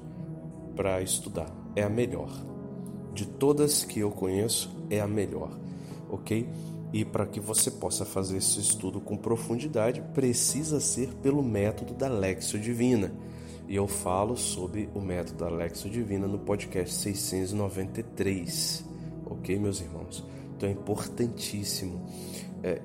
para 0.75 1.03
estudar. 1.03 1.55
É 1.77 1.83
a 1.83 1.89
melhor. 1.91 2.31
De 3.13 3.27
todas 3.27 3.85
que 3.85 4.01
eu 4.01 4.11
conheço, 4.11 4.75
é 4.89 5.01
a 5.01 5.07
melhor, 5.07 5.51
ok? 6.09 6.49
E 6.95 7.05
para 7.05 7.27
que 7.27 7.41
você 7.41 7.71
possa 7.71 8.07
fazer 8.07 8.39
esse 8.39 8.59
estudo 8.59 9.03
com 9.03 9.19
profundidade, 9.19 10.01
precisa 10.15 10.81
ser 10.81 11.13
pelo 11.17 11.43
método 11.43 11.93
da 11.93 12.09
Lexio 12.09 12.59
Divina. 12.59 13.13
E 13.67 13.77
eu 13.77 13.89
falo 13.89 14.37
sobre 14.37 14.91
o 14.95 15.01
método 15.01 15.39
da 15.39 15.49
Lexio 15.49 15.91
Divina 15.91 16.27
no 16.27 16.39
podcast 16.39 16.95
693, 16.97 18.85
ok, 19.25 19.59
meus 19.59 19.81
irmãos? 19.81 20.23
Então 20.55 20.69
é 20.69 20.73
importantíssimo. 20.73 22.07
É, 22.63 22.81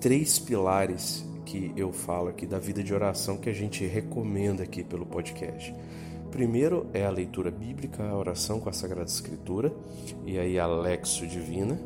três 0.00 0.38
pilares 0.38 1.24
que 1.44 1.72
eu 1.76 1.92
falo 1.92 2.28
aqui 2.28 2.46
da 2.46 2.58
vida 2.58 2.82
de 2.82 2.94
oração 2.94 3.36
que 3.38 3.48
a 3.48 3.52
gente 3.52 3.84
recomenda 3.86 4.62
aqui 4.62 4.84
pelo 4.84 5.04
podcast. 5.04 5.74
Primeiro 6.30 6.86
é 6.92 7.04
a 7.04 7.10
leitura 7.10 7.50
bíblica, 7.50 8.04
a 8.04 8.16
oração 8.16 8.60
com 8.60 8.68
a 8.68 8.72
Sagrada 8.72 9.08
Escritura, 9.08 9.74
e 10.24 10.38
aí 10.38 10.58
a 10.58 10.66
Lexo 10.66 11.26
Divina, 11.26 11.80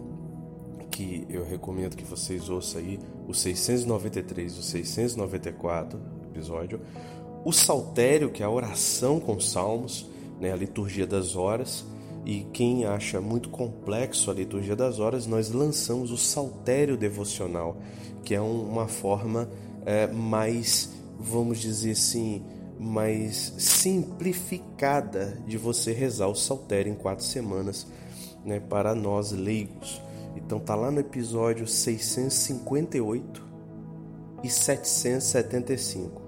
que 0.90 1.26
eu 1.30 1.44
recomendo 1.44 1.96
que 1.96 2.04
vocês 2.04 2.50
ouçam 2.50 2.80
aí 2.80 2.98
o 3.26 3.32
693 3.32 4.52
e 4.52 4.58
o 4.58 4.62
694 4.62 6.22
episódio. 6.32 6.80
O 7.44 7.52
Saltério, 7.52 8.30
que 8.30 8.42
é 8.42 8.46
a 8.46 8.50
oração 8.50 9.18
com 9.18 9.40
salmos, 9.40 10.08
né, 10.40 10.52
a 10.52 10.56
liturgia 10.56 11.06
das 11.06 11.34
horas, 11.34 11.84
e 12.24 12.44
quem 12.52 12.84
acha 12.84 13.20
muito 13.20 13.48
complexo 13.48 14.30
a 14.30 14.34
liturgia 14.34 14.76
das 14.76 15.00
horas, 15.00 15.26
nós 15.26 15.50
lançamos 15.50 16.12
o 16.12 16.16
saltério 16.16 16.96
devocional, 16.96 17.76
que 18.24 18.32
é 18.34 18.40
uma 18.40 18.86
forma 18.86 19.48
é, 19.84 20.06
mais, 20.06 20.90
vamos 21.18 21.58
dizer 21.58 21.92
assim, 21.92 22.44
mais 22.78 23.54
simplificada 23.58 25.36
de 25.44 25.58
você 25.58 25.92
rezar 25.92 26.28
o 26.28 26.36
saltério 26.36 26.92
em 26.92 26.96
quatro 26.96 27.24
semanas, 27.24 27.88
né, 28.44 28.60
para 28.60 28.94
nós 28.94 29.32
leigos. 29.32 30.00
Então 30.36 30.60
tá 30.60 30.76
lá 30.76 30.92
no 30.92 31.00
episódio 31.00 31.66
658 31.66 33.44
e 34.44 34.48
775. 34.48 36.21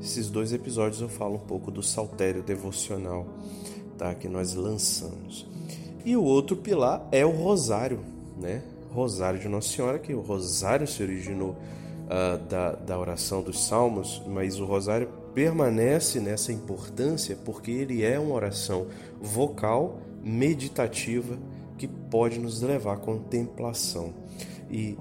Esses 0.00 0.28
dois 0.28 0.52
episódios 0.52 1.00
eu 1.00 1.08
falo 1.08 1.34
um 1.34 1.46
pouco 1.46 1.70
do 1.70 1.82
saltério 1.82 2.42
devocional 2.42 3.26
tá? 3.96 4.14
que 4.14 4.28
nós 4.28 4.54
lançamos. 4.54 5.46
E 6.04 6.16
o 6.16 6.22
outro 6.22 6.56
pilar 6.56 7.06
é 7.10 7.26
o 7.26 7.30
rosário, 7.30 8.00
né? 8.40 8.62
Rosário 8.92 9.38
de 9.38 9.48
Nossa 9.48 9.68
Senhora, 9.68 9.98
que 9.98 10.14
o 10.14 10.20
rosário 10.20 10.86
se 10.86 11.02
originou 11.02 11.50
uh, 11.50 12.38
da, 12.48 12.72
da 12.72 12.98
oração 12.98 13.42
dos 13.42 13.66
salmos, 13.66 14.22
mas 14.26 14.58
o 14.58 14.64
rosário 14.64 15.08
permanece 15.34 16.20
nessa 16.20 16.52
importância 16.52 17.36
porque 17.44 17.70
ele 17.70 18.02
é 18.02 18.18
uma 18.18 18.34
oração 18.34 18.86
vocal, 19.20 19.98
meditativa, 20.22 21.36
que 21.76 21.86
pode 21.86 22.38
nos 22.38 22.62
levar 22.62 22.94
à 22.94 22.96
contemplação 22.96 24.14
e 24.70 24.96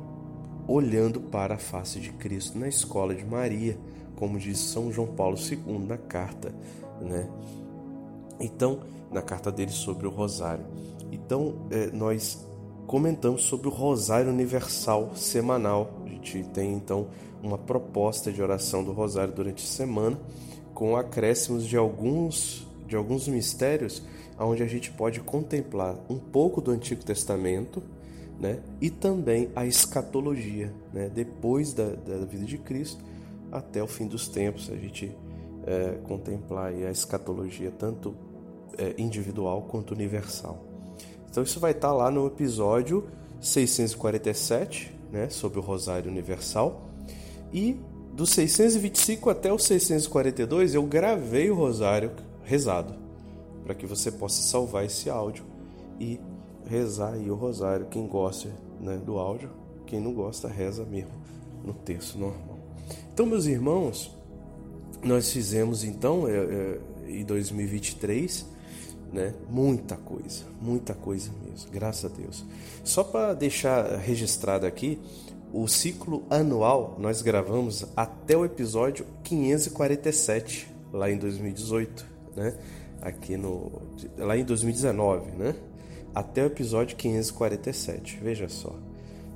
olhando 0.67 1.21
para 1.21 1.55
a 1.55 1.57
face 1.57 1.99
de 1.99 2.11
Cristo 2.11 2.59
na 2.59 2.67
escola 2.67 3.15
de 3.15 3.25
Maria, 3.25 3.77
como 4.17 4.38
diz 4.38 4.59
São 4.59 4.91
João 4.91 5.07
Paulo 5.07 5.38
II 5.38 5.79
na 5.79 5.97
carta, 5.97 6.53
né? 7.00 7.29
Então, 8.39 8.81
na 9.12 9.21
carta 9.21 9.51
dele 9.51 9.71
sobre 9.71 10.05
o 10.05 10.09
rosário. 10.09 10.65
Então, 11.12 11.67
é, 11.71 11.88
nós 11.88 12.45
comentamos 12.86 13.43
sobre 13.43 13.67
o 13.67 13.71
rosário 13.71 14.29
universal 14.29 15.15
semanal. 15.15 16.01
A 16.05 16.09
gente 16.09 16.43
tem 16.45 16.74
então 16.74 17.07
uma 17.41 17.57
proposta 17.57 18.31
de 18.31 18.41
oração 18.41 18.83
do 18.83 18.91
rosário 18.91 19.33
durante 19.33 19.63
a 19.63 19.67
semana, 19.67 20.19
com 20.74 20.95
acréscimos 20.95 21.65
de 21.65 21.77
alguns 21.77 22.65
de 22.88 22.95
alguns 22.95 23.27
mistérios, 23.27 24.01
onde 24.39 24.63
a 24.63 24.65
gente 24.65 24.89
pode 24.91 25.19
contemplar 25.19 25.97
um 26.09 26.17
pouco 26.17 26.62
do 26.62 26.71
Antigo 26.71 27.03
Testamento, 27.03 27.83
né? 28.39 28.59
E 28.79 28.89
também 28.89 29.50
a 29.53 29.65
escatologia, 29.65 30.74
né? 30.93 31.12
Depois 31.13 31.74
da, 31.74 31.89
da 31.89 32.25
vida 32.25 32.45
de 32.45 32.57
Cristo 32.57 33.03
até 33.51 33.81
o 33.81 33.87
fim 33.87 34.07
dos 34.07 34.27
tempos, 34.27 34.69
a 34.69 34.75
gente 34.75 35.15
é, 35.65 35.99
contemplar 36.03 36.73
a 36.73 36.91
escatologia 36.91 37.71
tanto 37.71 38.15
é, 38.77 38.95
individual 38.97 39.63
quanto 39.63 39.93
universal. 39.93 40.65
Então 41.29 41.43
isso 41.43 41.59
vai 41.59 41.71
estar 41.71 41.91
lá 41.91 42.09
no 42.09 42.25
episódio 42.27 43.07
647, 43.39 44.93
né, 45.11 45.29
sobre 45.29 45.59
o 45.59 45.61
Rosário 45.61 46.09
Universal. 46.09 46.89
E 47.53 47.79
do 48.13 48.25
625 48.25 49.29
até 49.29 49.51
o 49.51 49.59
642 49.59 50.73
eu 50.73 50.83
gravei 50.83 51.49
o 51.51 51.55
Rosário 51.55 52.11
rezado, 52.43 52.95
para 53.63 53.75
que 53.75 53.85
você 53.85 54.11
possa 54.11 54.41
salvar 54.41 54.85
esse 54.85 55.09
áudio 55.09 55.45
e 55.99 56.19
rezar 56.65 57.13
aí 57.13 57.29
o 57.29 57.35
Rosário. 57.35 57.87
Quem 57.87 58.07
gosta 58.07 58.49
né, 58.79 58.97
do 58.97 59.17
áudio, 59.17 59.49
quem 59.85 59.99
não 59.99 60.13
gosta, 60.13 60.47
reza 60.47 60.83
mesmo 60.83 61.11
no 61.63 61.73
texto 61.73 62.17
normal. 62.17 62.56
Então, 63.17 63.25
meus 63.25 63.47
irmãos, 63.47 64.15
nós 65.03 65.31
fizemos 65.31 65.83
então 65.83 66.27
é, 66.27 66.36
é, 66.38 66.79
em 67.07 67.25
2023 67.25 68.45
né? 69.12 69.33
Muita 69.50 69.97
coisa, 69.97 70.43
muita 70.62 70.93
coisa 70.93 71.31
mesmo, 71.43 71.71
graças 71.71 72.05
a 72.05 72.15
Deus. 72.15 72.45
Só 72.83 73.03
para 73.03 73.33
deixar 73.33 73.97
registrado 73.97 74.67
aqui, 74.67 75.00
o 75.51 75.67
ciclo 75.67 76.27
anual 76.29 76.95
nós 77.00 77.24
gravamos 77.24 77.88
até 77.95 78.38
o 78.38 78.45
episódio 78.45 79.03
547 79.24 80.67
lá 80.93 81.09
em 81.09 81.17
2018, 81.17 82.05
né? 82.36 82.55
Aqui 83.01 83.36
no 83.36 83.81
lá 84.15 84.38
em 84.38 84.43
2019, 84.43 85.31
né? 85.31 85.55
Até 86.13 86.43
o 86.43 86.45
episódio 86.45 86.95
547. 86.95 88.19
Veja 88.21 88.47
só. 88.47 88.75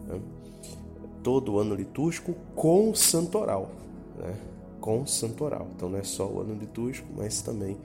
Né? 0.07 0.21
Todo 1.23 1.53
o 1.53 1.59
ano 1.59 1.75
litúrgico 1.75 2.35
com 2.55 2.93
santoral, 2.95 3.71
né? 4.17 4.35
Com 4.79 5.05
santoral. 5.05 5.67
Então 5.75 5.89
não 5.89 5.99
é 5.99 6.03
só 6.03 6.27
o 6.27 6.41
ano 6.41 6.55
litúrgico, 6.55 7.07
mas 7.15 7.41
também 7.41 7.77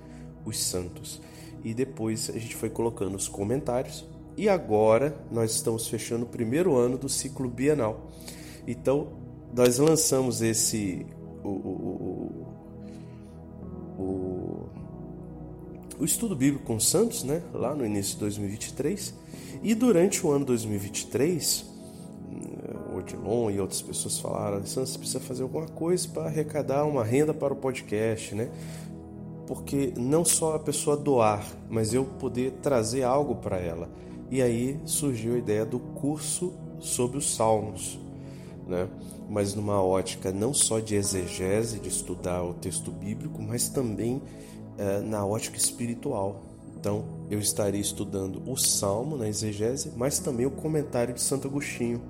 os 0.45 0.62
santos 0.62 1.21
e 1.66 1.75
depois 1.75 2.31
a 2.31 2.38
gente 2.38 2.55
foi 2.55 2.71
colocando 2.71 3.16
os 3.16 3.26
comentários. 3.26 4.05
E 4.37 4.49
agora 4.49 5.16
nós 5.33 5.50
estamos 5.50 5.88
fechando 5.88 6.25
o 6.25 6.28
primeiro 6.28 6.76
ano 6.76 6.97
do 6.97 7.09
ciclo 7.09 7.49
bienal. 7.49 8.09
Então 8.66 9.09
nós 9.52 9.78
lançamos 9.78 10.43
esse 10.43 11.05
o, 11.43 11.49
o, 11.49 12.47
o, 13.99 14.02
o, 14.02 14.69
o 15.99 16.05
estudo 16.05 16.37
bíblico 16.37 16.64
com 16.64 16.78
Santos, 16.78 17.25
né, 17.25 17.43
lá 17.52 17.75
no 17.75 17.85
início 17.85 18.14
de 18.14 18.21
2023, 18.21 19.12
e 19.61 19.75
durante 19.75 20.25
o 20.25 20.31
ano 20.31 20.45
2023 20.45 21.75
Odilon 23.15 23.51
e 23.51 23.61
outras 23.61 23.83
pessoas 23.83 24.19
falaram: 24.19 24.65
Santos, 24.67 24.93
você 24.93 24.99
precisa 24.99 25.21
fazer 25.21 25.43
alguma 25.43 25.67
coisa 25.67 26.09
para 26.09 26.25
arrecadar 26.25 26.85
uma 26.85 27.05
renda 27.05 27.33
para 27.33 27.53
o 27.53 27.57
podcast, 27.57 28.35
né? 28.35 28.51
porque 29.47 29.93
não 29.97 30.25
só 30.25 30.57
a 30.57 30.59
pessoa 30.59 30.97
doar, 30.97 31.47
mas 31.71 31.95
eu 31.95 32.05
poder 32.05 32.53
trazer 32.63 33.05
algo 33.05 33.37
para 33.37 33.59
ela. 33.59 33.89
E 34.31 34.43
aí 34.43 34.79
surgiu 34.85 35.35
a 35.35 35.39
ideia 35.39 35.65
do 35.65 35.79
curso 35.79 36.53
sobre 36.81 37.17
os 37.19 37.35
salmos, 37.35 37.99
né? 38.67 38.89
mas 39.29 39.55
numa 39.55 39.81
ótica 39.81 40.33
não 40.33 40.53
só 40.53 40.81
de 40.81 40.97
exegese, 40.97 41.79
de 41.79 41.89
estudar 41.89 42.43
o 42.43 42.55
texto 42.55 42.91
bíblico, 42.91 43.41
mas 43.41 43.69
também 43.69 44.21
é, 44.77 45.01
na 45.01 45.25
ótica 45.25 45.57
espiritual, 45.57 46.43
Então, 46.79 47.05
eu 47.31 47.39
estarei 47.39 47.81
estudando 47.81 48.43
o 48.47 48.57
Salmo 48.57 49.17
na 49.17 49.27
exegese, 49.27 49.93
mas 49.97 50.19
também 50.19 50.45
o 50.45 50.51
comentário 50.51 51.15
de 51.15 51.21
Santo 51.21 51.49
Agostinho. 51.49 52.01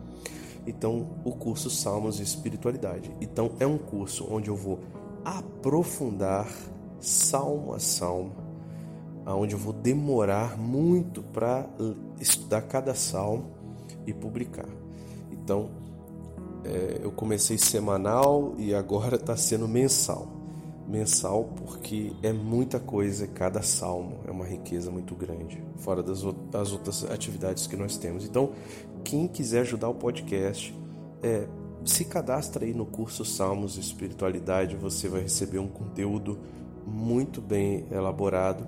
Então, 0.66 1.06
o 1.25 1.32
curso 1.32 1.70
Salmos 1.70 2.18
e 2.18 2.23
Espiritualidade. 2.23 3.11
Então, 3.20 3.52
é 3.61 3.66
um 3.66 3.78
curso 3.78 4.26
onde 4.30 4.49
eu 4.49 4.56
vou 4.56 4.80
aprofundar 5.25 6.49
salmo 7.00 7.73
a 7.73 7.78
salmo, 7.78 8.32
aonde 9.25 9.54
eu 9.54 9.58
vou 9.58 9.73
demorar 9.73 10.58
muito 10.58 11.23
para 11.23 11.68
estudar 12.20 12.62
cada 12.62 12.94
salmo 12.94 13.50
e 14.06 14.12
publicar. 14.12 14.68
Então, 15.30 15.70
é, 16.64 17.00
eu 17.02 17.12
comecei 17.12 17.58
semanal 17.58 18.54
e 18.58 18.75
agora 18.75 19.16
está 19.16 19.37
sendo 19.38 19.68
mensal. 19.68 20.36
Mensal 20.88 21.50
porque 21.57 22.12
é 22.23 22.33
muita 22.33 22.78
coisa 22.78 23.26
cada 23.26 23.61
salmo, 23.61 24.21
é 24.25 24.31
uma 24.31 24.45
riqueza 24.45 24.90
muito 24.90 25.14
grande, 25.16 25.62
fora 25.78 26.02
das, 26.02 26.23
das 26.50 26.73
outras 26.73 27.05
atividades 27.11 27.66
que 27.66 27.76
nós 27.76 27.97
temos. 27.97 28.25
Então, 28.25 28.52
quem 29.02 29.26
quiser 29.26 29.61
ajudar 29.61 29.88
o 29.88 29.95
podcast, 29.95 30.73
é, 31.23 31.49
se 31.85 32.05
cadastra 32.05 32.64
aí 32.64 32.73
no 32.73 32.87
curso 32.87 33.25
Salmos 33.25 33.76
Espiritualidade, 33.76 34.76
você 34.76 35.09
vai 35.09 35.23
receber 35.23 35.59
um 35.59 35.69
conteúdo 35.69 36.38
muito 36.87 37.40
bem 37.40 37.85
elaborado 37.90 38.66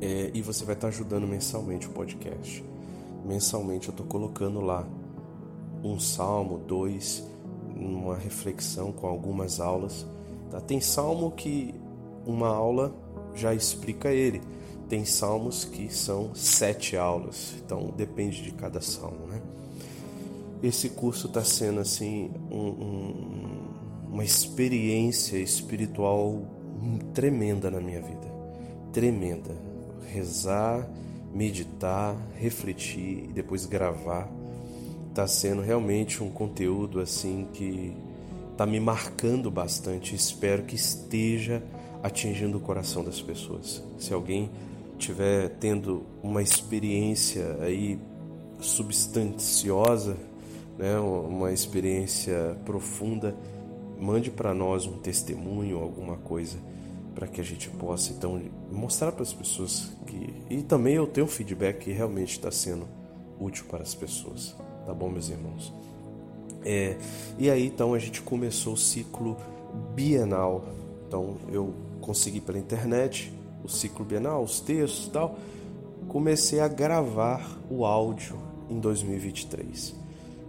é, 0.00 0.30
e 0.34 0.42
você 0.42 0.64
vai 0.64 0.74
estar 0.74 0.88
ajudando 0.88 1.26
mensalmente 1.26 1.86
o 1.86 1.90
podcast. 1.90 2.64
Mensalmente 3.24 3.88
eu 3.88 3.92
estou 3.92 4.06
colocando 4.06 4.60
lá 4.60 4.86
um 5.82 5.98
salmo, 5.98 6.58
dois, 6.58 7.26
uma 7.76 8.16
reflexão 8.16 8.92
com 8.92 9.06
algumas 9.06 9.60
aulas. 9.60 10.06
Tá? 10.50 10.60
Tem 10.60 10.80
salmo 10.80 11.30
que 11.30 11.74
uma 12.26 12.48
aula 12.48 12.94
já 13.34 13.54
explica 13.54 14.10
ele. 14.10 14.40
Tem 14.88 15.04
salmos 15.04 15.64
que 15.64 15.92
são 15.92 16.34
sete 16.34 16.96
aulas, 16.96 17.54
então 17.64 17.92
depende 17.96 18.42
de 18.42 18.52
cada 18.52 18.80
salmo, 18.80 19.26
né? 19.26 19.42
Esse 20.62 20.88
curso 20.88 21.26
está 21.26 21.44
sendo 21.44 21.80
assim 21.80 22.30
um, 22.50 22.68
um, 22.68 23.68
uma 24.10 24.24
experiência 24.24 25.36
espiritual 25.36 26.42
tremenda 27.12 27.70
na 27.70 27.80
minha 27.80 28.00
vida, 28.00 28.26
tremenda. 28.92 29.54
Rezar, 30.10 30.88
meditar, 31.34 32.16
refletir 32.34 33.24
e 33.28 33.32
depois 33.32 33.66
gravar 33.66 34.28
está 35.08 35.26
sendo 35.26 35.60
realmente 35.62 36.22
um 36.22 36.30
conteúdo 36.30 37.00
assim 37.00 37.46
que 37.52 37.96
está 38.58 38.66
me 38.66 38.80
marcando 38.80 39.52
bastante. 39.52 40.16
Espero 40.16 40.64
que 40.64 40.74
esteja 40.74 41.62
atingindo 42.02 42.58
o 42.58 42.60
coração 42.60 43.04
das 43.04 43.22
pessoas. 43.22 43.80
Se 43.98 44.12
alguém 44.12 44.50
tiver 44.98 45.50
tendo 45.60 46.04
uma 46.20 46.42
experiência 46.42 47.56
aí 47.60 48.00
substanciosa, 48.58 50.16
né, 50.76 50.98
uma 50.98 51.52
experiência 51.52 52.58
profunda, 52.64 53.32
mande 53.96 54.28
para 54.28 54.52
nós 54.52 54.86
um 54.86 54.98
testemunho, 54.98 55.78
alguma 55.78 56.16
coisa, 56.16 56.58
para 57.14 57.28
que 57.28 57.40
a 57.40 57.44
gente 57.44 57.70
possa 57.70 58.12
então 58.12 58.42
mostrar 58.72 59.12
para 59.12 59.22
as 59.22 59.32
pessoas 59.32 59.92
que 60.04 60.34
e 60.50 60.62
também 60.64 60.94
eu 60.94 61.06
tenho 61.06 61.28
feedback 61.28 61.84
que 61.84 61.92
realmente 61.92 62.32
está 62.32 62.50
sendo 62.50 62.88
útil 63.38 63.66
para 63.66 63.84
as 63.84 63.94
pessoas. 63.94 64.56
Tá 64.84 64.92
bom, 64.92 65.08
meus 65.08 65.28
irmãos? 65.28 65.72
É, 66.64 66.96
e 67.38 67.50
aí 67.50 67.66
então 67.66 67.94
a 67.94 67.98
gente 67.98 68.20
começou 68.22 68.74
o 68.74 68.76
ciclo 68.76 69.36
bienal. 69.94 70.64
Então 71.06 71.36
eu 71.50 71.74
consegui 72.00 72.40
pela 72.40 72.58
internet 72.58 73.32
o 73.62 73.68
ciclo 73.68 74.04
bienal, 74.04 74.42
os 74.42 74.60
textos 74.60 75.06
e 75.06 75.10
tal. 75.10 75.38
Comecei 76.08 76.60
a 76.60 76.68
gravar 76.68 77.58
o 77.70 77.84
áudio 77.84 78.38
em 78.70 78.78
2023. 78.78 79.94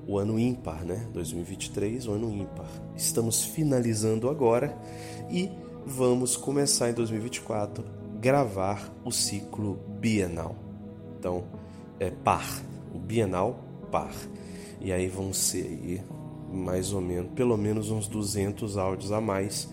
O 0.07 0.17
ano 0.17 0.39
ímpar, 0.39 0.83
né? 0.83 1.07
2023, 1.13 2.07
o 2.07 2.13
ano 2.13 2.31
ímpar. 2.33 2.69
Estamos 2.95 3.43
finalizando 3.43 4.29
agora 4.29 4.75
e 5.29 5.49
vamos 5.85 6.35
começar 6.35 6.89
em 6.89 6.93
2024 6.93 7.83
gravar 8.19 8.91
o 9.03 9.11
ciclo 9.11 9.79
bienal. 9.99 10.55
Então, 11.17 11.43
é 11.99 12.09
par, 12.09 12.63
o 12.93 12.99
bienal 12.99 13.59
par. 13.91 14.13
E 14.79 14.91
aí 14.91 15.07
vão 15.07 15.33
ser 15.33 15.65
aí 15.65 16.01
mais 16.51 16.93
ou 16.93 17.01
menos, 17.01 17.31
pelo 17.33 17.57
menos 17.57 17.91
uns 17.91 18.07
200 18.07 18.77
áudios 18.77 19.11
a 19.11 19.21
mais 19.21 19.69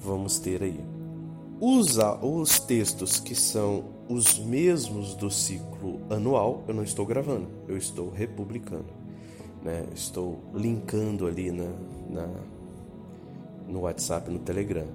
vamos 0.00 0.38
ter 0.38 0.62
aí. 0.62 0.80
Os, 1.60 1.98
os 2.22 2.60
textos 2.60 3.18
que 3.18 3.34
são 3.34 3.84
os 4.08 4.38
mesmos 4.38 5.14
do 5.14 5.30
ciclo 5.30 6.00
anual, 6.08 6.64
eu 6.68 6.74
não 6.74 6.82
estou 6.82 7.04
gravando, 7.04 7.48
eu 7.66 7.76
estou 7.76 8.10
republicando. 8.10 8.86
Né? 9.62 9.84
Estou 9.94 10.40
linkando 10.54 11.26
ali 11.26 11.50
na, 11.50 11.68
na, 12.08 12.28
no 13.66 13.80
WhatsApp, 13.80 14.30
no 14.30 14.38
Telegram. 14.38 14.86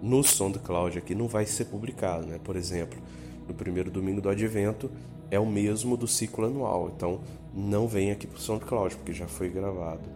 No 0.00 0.22
SoundCloud 0.22 0.98
aqui 0.98 1.14
não 1.14 1.28
vai 1.28 1.44
ser 1.46 1.66
publicado, 1.66 2.26
né? 2.26 2.40
Por 2.42 2.56
exemplo, 2.56 3.00
no 3.46 3.54
primeiro 3.54 3.88
domingo 3.88 4.20
do 4.20 4.28
Advento 4.28 4.90
é 5.32 5.40
o 5.40 5.46
mesmo 5.46 5.96
do 5.96 6.06
ciclo 6.06 6.44
anual. 6.44 6.92
Então 6.94 7.20
não 7.54 7.88
vem 7.88 8.10
aqui 8.12 8.26
para 8.26 8.36
o 8.36 8.40
SoundCloud, 8.40 8.94
porque 8.96 9.14
já 9.14 9.26
foi 9.26 9.48
gravado, 9.48 10.08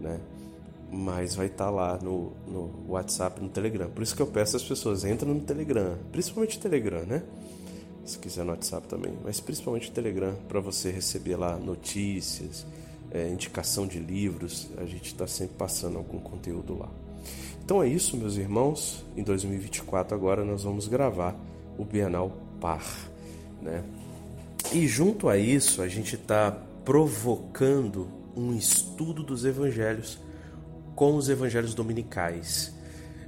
né? 0.00 0.20
Mas 0.92 1.36
vai 1.36 1.46
estar 1.46 1.66
tá 1.66 1.70
lá 1.70 1.98
no, 2.02 2.32
no 2.48 2.72
WhatsApp, 2.88 3.40
no 3.40 3.48
Telegram. 3.48 3.88
Por 3.88 4.02
isso 4.02 4.14
que 4.14 4.20
eu 4.20 4.26
peço 4.26 4.56
às 4.56 4.64
pessoas, 4.64 5.04
entrem 5.04 5.32
no 5.32 5.40
Telegram, 5.40 5.96
principalmente 6.10 6.56
no 6.56 6.62
Telegram, 6.62 7.02
né? 7.06 7.22
Se 8.04 8.18
quiser 8.18 8.44
no 8.44 8.50
WhatsApp 8.50 8.88
também, 8.88 9.12
mas 9.24 9.40
principalmente 9.40 9.88
no 9.88 9.94
Telegram, 9.94 10.34
para 10.48 10.60
você 10.60 10.90
receber 10.90 11.36
lá 11.36 11.56
notícias, 11.56 12.66
é, 13.10 13.28
indicação 13.28 13.86
de 13.86 14.00
livros. 14.00 14.68
A 14.78 14.84
gente 14.84 15.06
está 15.06 15.28
sempre 15.28 15.56
passando 15.56 15.96
algum 15.96 16.18
conteúdo 16.18 16.76
lá. 16.76 16.88
Então 17.64 17.82
é 17.82 17.88
isso, 17.88 18.16
meus 18.16 18.36
irmãos. 18.36 19.04
Em 19.16 19.22
2024 19.22 20.14
agora 20.14 20.44
nós 20.44 20.64
vamos 20.64 20.88
gravar 20.88 21.36
o 21.78 21.84
Bienal 21.84 22.32
Par, 22.60 22.84
né? 23.62 23.84
E 24.72 24.86
junto 24.86 25.28
a 25.28 25.36
isso, 25.38 25.80
a 25.80 25.88
gente 25.88 26.16
está 26.16 26.50
provocando 26.84 28.08
um 28.36 28.54
estudo 28.54 29.22
dos 29.22 29.44
evangelhos 29.44 30.18
com 30.94 31.16
os 31.16 31.28
evangelhos 31.28 31.74
dominicais. 31.74 32.74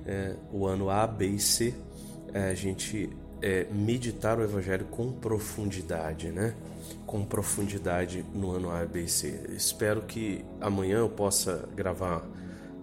É, 0.05 0.35
o 0.53 0.67
ano 0.67 0.91
A, 0.91 1.07
B 1.07 1.27
e 1.27 1.39
C, 1.41 1.75
é, 2.33 2.51
a 2.51 2.55
gente 2.55 3.11
é, 3.41 3.67
meditar 3.71 4.39
o 4.39 4.43
evangelho 4.43 4.87
com 4.87 5.13
profundidade, 5.13 6.29
né? 6.29 6.55
Com 7.07 7.25
profundidade 7.25 8.25
no 8.35 8.51
ano 8.51 8.71
A, 8.71 8.85
B 8.85 9.03
e 9.03 9.09
C. 9.09 9.41
Espero 9.51 10.03
que 10.03 10.45
amanhã 10.61 10.99
eu 10.99 11.09
possa 11.09 11.69
gravar 11.75 12.27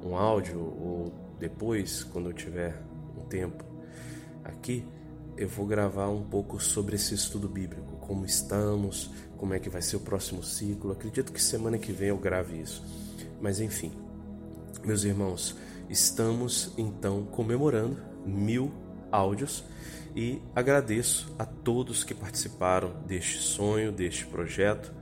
um 0.04 0.16
áudio 0.16 0.60
ou 0.60 1.14
depois, 1.40 2.04
quando 2.04 2.30
eu 2.30 2.34
tiver 2.34 2.82
um 3.18 3.22
tempo 3.26 3.64
aqui, 4.44 4.86
eu 5.38 5.48
vou 5.50 5.66
gravar 5.66 6.10
um 6.10 6.24
pouco 6.24 6.60
sobre 6.62 6.96
esse 6.96 7.14
estudo 7.14 7.48
bíblico 7.48 7.96
como 7.98 8.26
estamos, 8.26 9.10
como 9.38 9.54
é 9.54 9.60
que 9.60 9.70
vai 9.70 9.82
ser 9.82 9.98
o 9.98 10.00
próximo 10.00 10.44
ciclo. 10.44 10.92
Acredito 10.92 11.32
que 11.32 11.42
semana 11.42 11.78
que 11.78 11.92
vem 11.92 12.10
eu 12.10 12.18
grave 12.18 12.60
isso. 12.60 12.84
Mas 13.42 13.60
enfim, 13.60 13.92
meus 14.84 15.04
irmãos, 15.04 15.56
estamos 15.90 16.72
então 16.78 17.24
comemorando 17.26 17.98
mil 18.26 18.72
áudios 19.12 19.64
e 20.16 20.42
agradeço 20.56 21.34
a 21.38 21.46
todos 21.46 22.04
que 22.04 22.14
participaram 22.14 22.94
deste 23.06 23.40
sonho, 23.40 23.92
deste 23.92 24.26
projeto, 24.26 24.94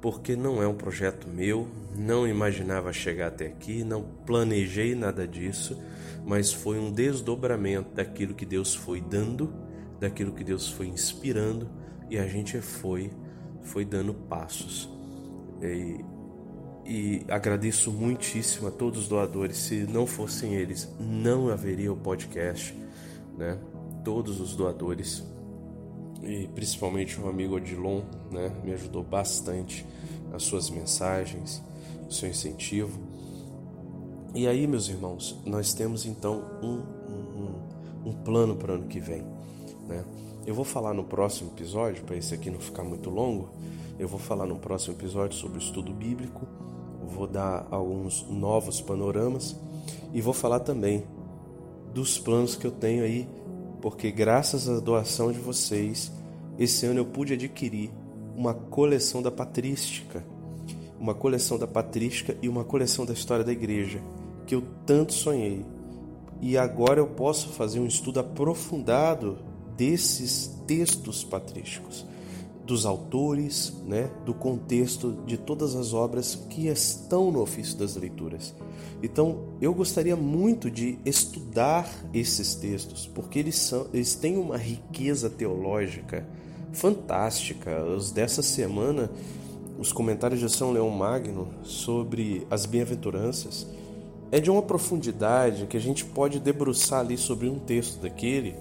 porque 0.00 0.36
não 0.36 0.62
é 0.62 0.68
um 0.68 0.74
projeto 0.74 1.26
meu, 1.28 1.68
não 1.96 2.26
imaginava 2.26 2.92
chegar 2.92 3.28
até 3.28 3.46
aqui, 3.46 3.82
não 3.82 4.02
planejei 4.26 4.94
nada 4.94 5.26
disso, 5.26 5.80
mas 6.24 6.52
foi 6.52 6.78
um 6.78 6.92
desdobramento 6.92 7.94
daquilo 7.94 8.34
que 8.34 8.46
Deus 8.46 8.74
foi 8.74 9.00
dando, 9.00 9.52
daquilo 10.02 10.32
que 10.32 10.42
Deus 10.42 10.68
foi 10.68 10.88
inspirando 10.88 11.70
e 12.10 12.18
a 12.18 12.26
gente 12.26 12.60
foi 12.60 13.10
foi 13.62 13.84
dando 13.84 14.12
passos. 14.12 14.90
E, 15.62 16.04
e 16.84 17.24
agradeço 17.28 17.92
muitíssimo 17.92 18.66
a 18.66 18.70
todos 18.72 19.02
os 19.02 19.08
doadores. 19.08 19.56
Se 19.56 19.86
não 19.86 20.04
fossem 20.04 20.54
eles, 20.54 20.92
não 20.98 21.48
haveria 21.48 21.92
o 21.92 21.96
podcast, 21.96 22.76
né? 23.38 23.56
Todos 24.04 24.40
os 24.40 24.56
doadores 24.56 25.24
e 26.24 26.48
principalmente 26.48 27.20
o 27.20 27.28
amigo 27.28 27.54
Odilon, 27.54 28.02
né? 28.32 28.52
Me 28.64 28.72
ajudou 28.72 29.04
bastante 29.04 29.86
as 30.32 30.42
suas 30.42 30.68
mensagens, 30.68 31.62
o 32.08 32.12
seu 32.12 32.28
incentivo. 32.28 32.98
E 34.34 34.48
aí, 34.48 34.66
meus 34.66 34.88
irmãos, 34.88 35.40
nós 35.46 35.72
temos 35.72 36.04
então 36.04 36.42
um, 36.60 36.82
um, 37.12 38.10
um 38.10 38.12
plano 38.24 38.56
para 38.56 38.72
o 38.72 38.74
ano 38.74 38.88
que 38.88 38.98
vem, 38.98 39.24
né? 39.92 40.04
Eu 40.46 40.54
vou 40.54 40.64
falar 40.64 40.92
no 40.92 41.04
próximo 41.04 41.50
episódio, 41.50 42.02
para 42.04 42.16
esse 42.16 42.34
aqui 42.34 42.50
não 42.50 42.58
ficar 42.58 42.82
muito 42.82 43.10
longo, 43.10 43.50
eu 43.98 44.08
vou 44.08 44.18
falar 44.18 44.46
no 44.46 44.56
próximo 44.56 44.94
episódio 44.94 45.36
sobre 45.36 45.58
o 45.58 45.62
estudo 45.62 45.92
bíblico, 45.92 46.46
vou 47.06 47.26
dar 47.26 47.66
alguns 47.70 48.26
novos 48.28 48.80
panoramas 48.80 49.56
e 50.12 50.20
vou 50.20 50.32
falar 50.32 50.60
também 50.60 51.04
dos 51.92 52.18
planos 52.18 52.56
que 52.56 52.66
eu 52.66 52.70
tenho 52.70 53.04
aí, 53.04 53.28
porque 53.80 54.10
graças 54.10 54.68
à 54.68 54.80
doação 54.80 55.30
de 55.30 55.38
vocês 55.38 56.10
esse 56.58 56.86
ano 56.86 57.00
eu 57.00 57.06
pude 57.06 57.34
adquirir 57.34 57.90
uma 58.36 58.54
coleção 58.54 59.22
da 59.22 59.30
patrística, 59.30 60.24
uma 60.98 61.14
coleção 61.14 61.58
da 61.58 61.66
patrística 61.66 62.36
e 62.40 62.48
uma 62.48 62.64
coleção 62.64 63.04
da 63.04 63.12
história 63.12 63.44
da 63.44 63.52
igreja, 63.52 64.00
que 64.46 64.54
eu 64.54 64.62
tanto 64.86 65.12
sonhei. 65.12 65.64
E 66.40 66.56
agora 66.58 66.98
eu 66.98 67.06
posso 67.06 67.50
fazer 67.50 67.78
um 67.78 67.86
estudo 67.86 68.20
aprofundado 68.20 69.38
desses 69.76 70.50
textos 70.66 71.24
patrísticos, 71.24 72.06
dos 72.64 72.86
autores, 72.86 73.72
né, 73.86 74.10
do 74.24 74.32
contexto 74.32 75.18
de 75.26 75.36
todas 75.36 75.74
as 75.74 75.92
obras 75.92 76.34
que 76.48 76.68
estão 76.68 77.30
no 77.30 77.40
ofício 77.40 77.76
das 77.76 77.96
leituras. 77.96 78.54
Então, 79.02 79.40
eu 79.60 79.74
gostaria 79.74 80.14
muito 80.14 80.70
de 80.70 80.98
estudar 81.04 81.88
esses 82.14 82.54
textos, 82.54 83.10
porque 83.12 83.40
eles, 83.40 83.56
são, 83.56 83.88
eles 83.92 84.14
têm 84.14 84.36
uma 84.38 84.56
riqueza 84.56 85.28
teológica 85.28 86.26
fantástica. 86.72 87.82
Os 87.84 88.12
dessa 88.12 88.42
semana, 88.42 89.10
os 89.78 89.92
comentários 89.92 90.38
de 90.38 90.48
São 90.48 90.70
Leão 90.70 90.88
Magno 90.88 91.48
sobre 91.64 92.46
as 92.48 92.64
bem-aventuranças 92.64 93.66
é 94.30 94.40
de 94.40 94.50
uma 94.50 94.62
profundidade 94.62 95.66
que 95.66 95.76
a 95.76 95.80
gente 95.80 96.04
pode 96.04 96.38
debruçar 96.38 97.00
ali 97.00 97.18
sobre 97.18 97.48
um 97.48 97.58
texto 97.58 98.00
daquele, 98.00 98.54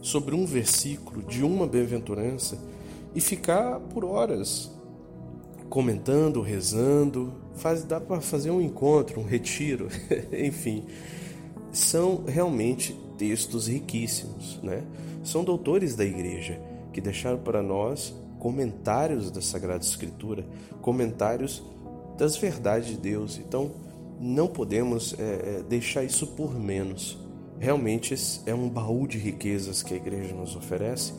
sobre 0.00 0.34
um 0.34 0.46
versículo 0.46 1.22
de 1.22 1.44
uma 1.44 1.66
bem-aventurança 1.66 2.58
e 3.14 3.20
ficar 3.20 3.80
por 3.80 4.04
horas 4.04 4.70
comentando, 5.68 6.40
rezando, 6.40 7.32
faz, 7.56 7.84
dá 7.84 8.00
para 8.00 8.20
fazer 8.20 8.50
um 8.50 8.60
encontro, 8.60 9.20
um 9.20 9.24
retiro, 9.24 9.88
enfim. 10.32 10.84
São 11.72 12.24
realmente 12.26 12.98
textos 13.18 13.66
riquíssimos, 13.68 14.58
né? 14.62 14.82
São 15.22 15.44
doutores 15.44 15.94
da 15.94 16.04
igreja 16.04 16.58
que 16.92 17.00
deixaram 17.00 17.38
para 17.38 17.62
nós 17.62 18.14
comentários 18.38 19.30
da 19.30 19.42
Sagrada 19.42 19.84
Escritura, 19.84 20.46
comentários 20.80 21.62
das 22.16 22.36
verdades 22.36 22.88
de 22.88 22.96
Deus. 22.96 23.38
Então, 23.38 23.70
não 24.20 24.46
podemos 24.46 25.14
é, 25.18 25.62
deixar 25.68 26.02
isso 26.04 26.26
por 26.28 26.58
menos. 26.58 27.18
Realmente 27.60 28.14
é 28.46 28.54
um 28.54 28.68
baú 28.68 29.06
de 29.06 29.18
riquezas 29.18 29.82
que 29.82 29.94
a 29.94 29.96
igreja 29.96 30.34
nos 30.34 30.54
oferece 30.54 31.12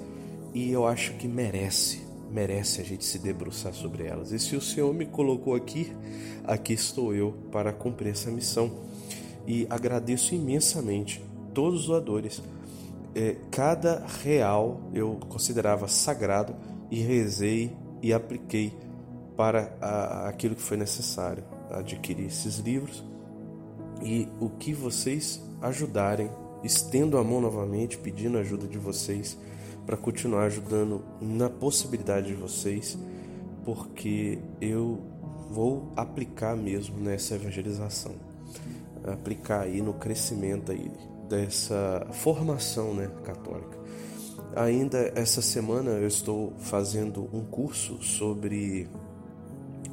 e 0.54 0.71
eu 0.71 0.88
acho 0.88 1.13
que 1.13 1.28
merece 1.28 2.10
merece 2.32 2.82
a 2.82 2.84
gente 2.84 3.04
se 3.04 3.19
debruçar 3.19 3.73
sobre 3.73 4.06
elas. 4.06 4.32
E 4.32 4.39
se 4.39 4.56
o 4.56 4.62
Senhor 4.62 4.93
me 4.93 5.06
colocou 5.06 5.56
aqui, 5.56 5.91
aqui 6.45 6.73
estou 6.73 7.13
eu 7.13 7.34
para 7.52 7.73
cumprir 7.73 8.12
essa 8.12 8.30
missão. 8.30 8.71
E 9.47 9.65
agradeço 9.69 10.36
imensamente 10.36 11.23
todos 11.54 11.82
os 11.82 11.88
doadores. 11.88 12.41
É, 13.15 13.36
cada 13.49 14.06
real 14.23 14.82
eu 14.93 15.19
considerava 15.28 15.88
sagrado 15.88 16.56
e 16.91 16.99
rezei 16.99 17.75
e 18.02 18.13
apliquei 18.13 18.73
para 19.36 19.73
aquilo 20.28 20.56
que 20.56 20.62
foi 20.62 20.78
necessário 20.78 21.43
adquirir 21.71 22.28
esses 22.28 22.58
livros 22.58 23.04
e 24.02 24.28
o 24.39 24.49
que 24.49 24.73
vocês 24.73 25.41
ajudarem, 25.62 26.30
estendo 26.63 27.17
a 27.17 27.24
mão 27.24 27.41
novamente, 27.41 27.98
pedindo 27.98 28.38
ajuda 28.38 28.67
de 28.67 28.78
vocês 28.78 29.38
para 29.86 29.98
continuar 29.98 30.43
ajudando 30.43 31.04
na 31.19 31.50
possibilidade 31.50 32.28
de 32.28 32.36
vocês, 32.36 32.98
porque 33.65 34.39
eu 34.62 35.00
vou 35.50 35.91
aplicar 35.95 36.56
mesmo 36.56 37.00
nessa 37.00 37.36
evangelização, 37.36 38.13
aplicar 39.04 39.62
aí 39.62 39.82
no 39.82 39.93
crescimento 39.93 40.72
aí 40.72 40.91
dessa 41.28 42.08
formação, 42.12 42.93
né, 42.93 43.10
católica. 43.24 43.78
Ainda 44.56 45.12
essa 45.15 45.41
semana 45.41 45.91
eu 45.91 46.08
estou 46.08 46.54
fazendo 46.58 47.30
um 47.34 47.43
curso 47.43 48.02
sobre 48.02 48.88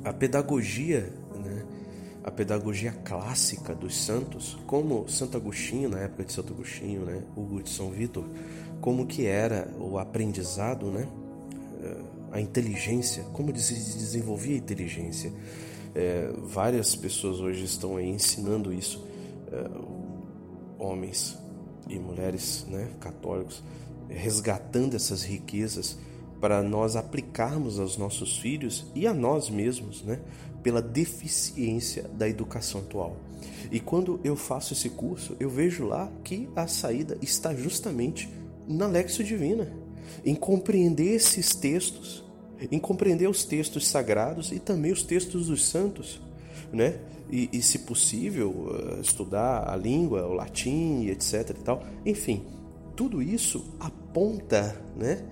a 0.05 0.12
pedagogia, 0.12 1.12
né, 1.42 1.64
a 2.27 2.31
pedagogia 2.31 2.91
clássica 2.91 3.73
dos 3.73 3.97
santos, 3.97 4.59
como 4.67 5.09
Santo 5.09 5.37
Agostinho, 5.37 5.89
na 5.89 6.01
época 6.01 6.25
de 6.25 6.33
Santo 6.33 6.53
Agostinho, 6.53 7.05
né, 7.05 7.23
Hugo 7.37 7.62
de 7.62 7.71
São 7.71 7.89
Vítor, 7.91 8.25
como 8.81 9.07
que 9.07 9.27
era 9.27 9.73
o 9.79 9.97
aprendizado, 9.97 10.91
né? 10.91 11.09
Eh, 11.83 12.17
a 12.33 12.41
inteligência, 12.41 13.23
como 13.33 13.57
se 13.57 13.75
desenvolvia 13.75 14.57
a 14.57 14.59
inteligência. 14.59 15.33
É, 15.95 16.31
várias 16.45 16.95
pessoas 16.95 17.41
hoje 17.41 17.65
estão 17.65 17.97
aí 17.97 18.09
ensinando 18.09 18.73
isso, 18.73 19.03
é, 19.51 19.71
homens 20.79 21.39
e 21.89 21.99
mulheres 21.99 22.67
né, 22.69 22.91
católicos, 23.01 23.62
resgatando 24.09 24.95
essas 24.95 25.23
riquezas 25.23 25.97
para 26.40 26.62
nós 26.62 26.96
aplicarmos 26.96 27.79
aos 27.79 27.96
nossos 27.96 28.38
filhos 28.38 28.87
e 28.94 29.07
a 29.07 29.14
nós 29.14 29.49
mesmos, 29.49 30.03
né, 30.03 30.20
pela 30.62 30.83
deficiência 30.83 32.05
da 32.14 32.29
educação 32.29 32.81
atual. 32.81 33.16
E 33.70 33.81
quando 33.81 34.20
eu 34.22 34.37
faço 34.37 34.72
esse 34.72 34.90
curso, 34.90 35.37
eu 35.40 35.49
vejo 35.49 35.85
lá 35.87 36.11
que 36.22 36.49
a 36.55 36.66
saída 36.66 37.16
está 37.22 37.55
justamente 37.55 38.29
na 38.66 38.87
Lexio 38.87 39.25
Divina, 39.25 39.72
em 40.25 40.35
compreender 40.35 41.14
esses 41.14 41.55
textos, 41.55 42.25
em 42.70 42.79
compreender 42.79 43.29
os 43.29 43.44
textos 43.44 43.87
sagrados 43.87 44.51
e 44.53 44.59
também 44.59 44.92
os 44.92 45.03
textos 45.03 45.46
dos 45.46 45.66
santos, 45.66 46.20
né? 46.72 46.99
E, 47.31 47.49
e 47.53 47.61
se 47.61 47.81
possível, 47.81 48.72
eh, 48.72 49.01
estudar 49.01 49.68
a 49.68 49.77
língua, 49.77 50.27
o 50.27 50.33
latim, 50.33 51.07
etc. 51.07 51.51
e 51.51 51.62
tal. 51.62 51.83
Enfim, 52.05 52.44
tudo 52.94 53.20
isso 53.20 53.64
aponta, 53.81 54.81
né? 54.96 55.25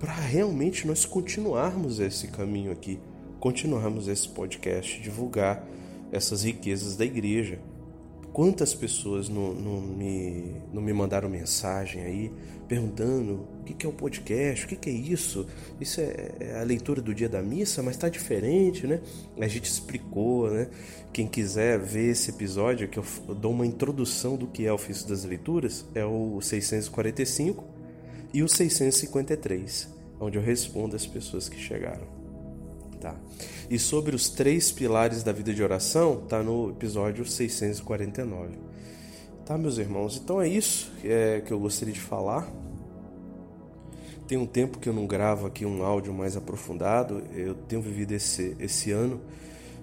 Para 0.00 0.14
realmente 0.14 0.84
nós 0.86 1.04
continuarmos 1.04 2.00
esse 2.00 2.26
caminho 2.26 2.72
aqui, 2.72 2.98
continuarmos 3.38 4.08
esse 4.08 4.28
podcast, 4.28 5.00
divulgar 5.00 5.64
essas 6.10 6.42
riquezas 6.42 6.96
da 6.96 7.04
igreja, 7.04 7.60
Quantas 8.32 8.72
pessoas 8.72 9.28
não, 9.28 9.52
não, 9.52 9.80
me, 9.80 10.54
não 10.72 10.80
me 10.80 10.92
mandaram 10.92 11.28
mensagem 11.28 12.02
aí 12.02 12.32
perguntando 12.68 13.48
o 13.60 13.64
que, 13.64 13.84
é 13.84 13.88
o 13.88 13.92
podcast, 13.92 14.64
o 14.64 14.68
que, 14.68 14.76
que 14.76 14.88
é 14.88 14.92
isso? 14.92 15.48
Isso 15.80 16.00
é, 16.00 16.30
é 16.38 16.60
a 16.60 16.62
leitura 16.62 17.02
do 17.02 17.12
dia 17.12 17.28
da 17.28 17.42
missa, 17.42 17.82
mas 17.82 17.96
está 17.96 18.08
diferente, 18.08 18.86
né? 18.86 19.00
A 19.36 19.48
gente 19.48 19.64
explicou, 19.64 20.48
né? 20.48 20.68
Quem 21.12 21.26
quiser 21.26 21.80
ver 21.80 22.10
esse 22.10 22.30
episódio, 22.30 22.86
que 22.86 23.00
eu 23.00 23.04
dou 23.34 23.50
uma 23.50 23.66
introdução 23.66 24.36
do 24.36 24.46
que 24.46 24.64
é 24.64 24.70
o 24.70 24.76
ofício 24.76 25.08
das 25.08 25.24
leituras, 25.24 25.84
é 25.92 26.04
o 26.04 26.40
645 26.40 27.79
e 28.32 28.42
o 28.42 28.48
653, 28.48 29.88
onde 30.20 30.38
eu 30.38 30.42
respondo 30.42 30.96
as 30.96 31.06
pessoas 31.06 31.48
que 31.48 31.58
chegaram. 31.58 32.06
Tá. 33.00 33.16
E 33.70 33.78
sobre 33.78 34.14
os 34.14 34.28
três 34.28 34.70
pilares 34.70 35.22
da 35.22 35.32
vida 35.32 35.54
de 35.54 35.62
oração, 35.62 36.24
tá 36.28 36.42
no 36.42 36.70
episódio 36.70 37.24
649. 37.24 38.58
Tá, 39.44 39.56
meus 39.56 39.78
irmãos? 39.78 40.20
Então 40.22 40.40
é 40.40 40.46
isso 40.46 40.92
é, 41.02 41.40
que 41.40 41.52
eu 41.52 41.58
gostaria 41.58 41.94
de 41.94 42.00
falar. 42.00 42.48
Tem 44.28 44.38
um 44.38 44.46
tempo 44.46 44.78
que 44.78 44.88
eu 44.88 44.92
não 44.92 45.06
gravo 45.06 45.46
aqui 45.46 45.64
um 45.64 45.82
áudio 45.82 46.12
mais 46.12 46.36
aprofundado. 46.36 47.22
Eu 47.34 47.54
tenho 47.54 47.82
vivido 47.82 48.12
esse, 48.12 48.54
esse 48.60 48.92
ano 48.92 49.20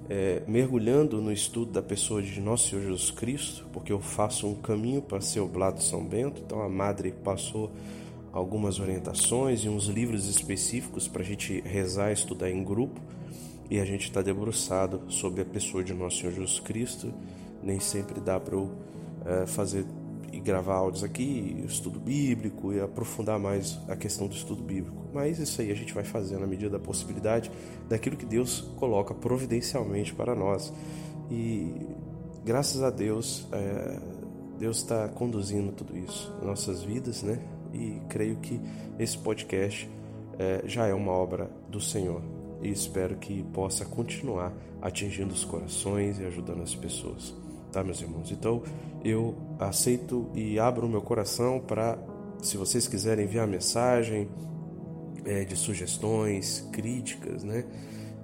é, 0.10 0.42
mergulhando 0.48 1.22
no 1.22 1.32
estudo 1.32 1.72
da 1.72 1.82
pessoa 1.82 2.22
de 2.22 2.40
Nosso 2.40 2.70
Senhor 2.70 2.82
Jesus 2.82 3.12
Cristo, 3.12 3.66
porque 3.74 3.92
eu 3.92 4.00
faço 4.00 4.48
um 4.48 4.56
caminho 4.56 5.02
para 5.02 5.20
ser 5.20 5.40
oblado 5.40 5.84
São 5.84 6.06
Bento. 6.06 6.42
Então 6.46 6.62
a 6.62 6.70
madre 6.70 7.12
passou 7.12 7.72
algumas 8.38 8.80
orientações 8.80 9.62
e 9.62 9.70
uns 9.70 9.88
livros 9.88 10.28
específicos 10.28 11.08
para 11.08 11.24
a 11.24 11.26
gente 11.26 11.60
rezar 11.62 12.12
e 12.12 12.14
estudar 12.14 12.52
em 12.52 12.64
grupo. 12.64 13.02
E 13.70 13.80
a 13.80 13.86
gente 13.86 14.04
está 14.04 14.22
debruçado 14.22 15.02
sobre 15.10 15.42
a 15.42 15.46
pessoa 15.46 15.84
de 15.84 15.92
Nosso 15.92 16.18
Senhor 16.18 16.32
Jesus 16.32 16.60
Cristo. 16.60 17.12
Nem 17.64 17.80
sempre 17.80 18.22
dá 18.22 18.40
para 18.40 18.56
eu 18.56 18.72
é, 19.26 19.48
fazer 19.48 19.86
e 20.32 20.40
gravar 20.40 20.76
áudios 20.76 21.04
aqui, 21.04 21.64
estudo 21.68 22.00
bíblico 22.00 22.72
e 22.72 22.80
aprofundar 22.80 23.40
mais 23.40 23.80
a 23.88 23.96
questão 23.96 24.28
do 24.28 24.36
estudo 24.36 24.62
bíblico. 24.62 25.08
Mas 25.12 25.40
isso 25.40 25.60
aí 25.60 25.72
a 25.72 25.76
gente 25.76 25.94
vai 25.94 26.04
fazer 26.04 26.38
na 26.38 26.46
medida 26.46 26.70
da 26.70 26.80
possibilidade 26.80 27.50
daquilo 27.90 28.16
que 28.16 28.26
Deus 28.26 28.62
coloca 28.76 29.16
providencialmente 29.16 30.14
para 30.14 30.36
nós. 30.36 30.72
E 31.32 31.74
graças 32.46 32.84
a 32.84 32.92
Deus, 32.92 33.48
é, 33.52 34.00
Deus 34.60 34.78
está 34.78 35.08
conduzindo 35.08 35.72
tudo 35.72 35.98
isso, 35.98 36.32
nossas 36.44 36.84
vidas, 36.84 37.24
né? 37.24 37.57
E 37.78 38.02
creio 38.10 38.38
que 38.38 38.60
esse 38.98 39.18
podcast 39.18 39.90
é, 40.40 40.64
já 40.66 40.88
é 40.88 40.94
uma 40.94 41.12
obra 41.12 41.50
do 41.70 41.80
Senhor 41.80 42.22
e 42.62 42.70
espero 42.70 43.16
que 43.18 43.44
possa 43.54 43.86
continuar 43.86 44.54
atingindo 44.82 45.34
os 45.34 45.46
corações 45.46 46.20
e 46.20 46.26
ajudando 46.26 46.64
as 46.64 46.76
pessoas, 46.76 47.36
tá, 47.72 47.84
meus 47.84 48.02
irmãos? 48.02 48.32
Então 48.32 48.64
eu 49.04 49.36
aceito 49.60 50.30
e 50.34 50.60
abro 50.60 50.88
o 50.88 50.90
meu 50.90 51.02
coração 51.02 51.60
para, 51.60 51.98
se 52.42 52.58
vocês 52.58 52.88
quiserem 52.88 53.26
enviar 53.26 53.48
mensagem 53.48 54.28
é, 55.26 55.44
de 55.44 55.56
sugestões, 55.56 56.68
críticas, 56.72 57.44
né? 57.44 57.66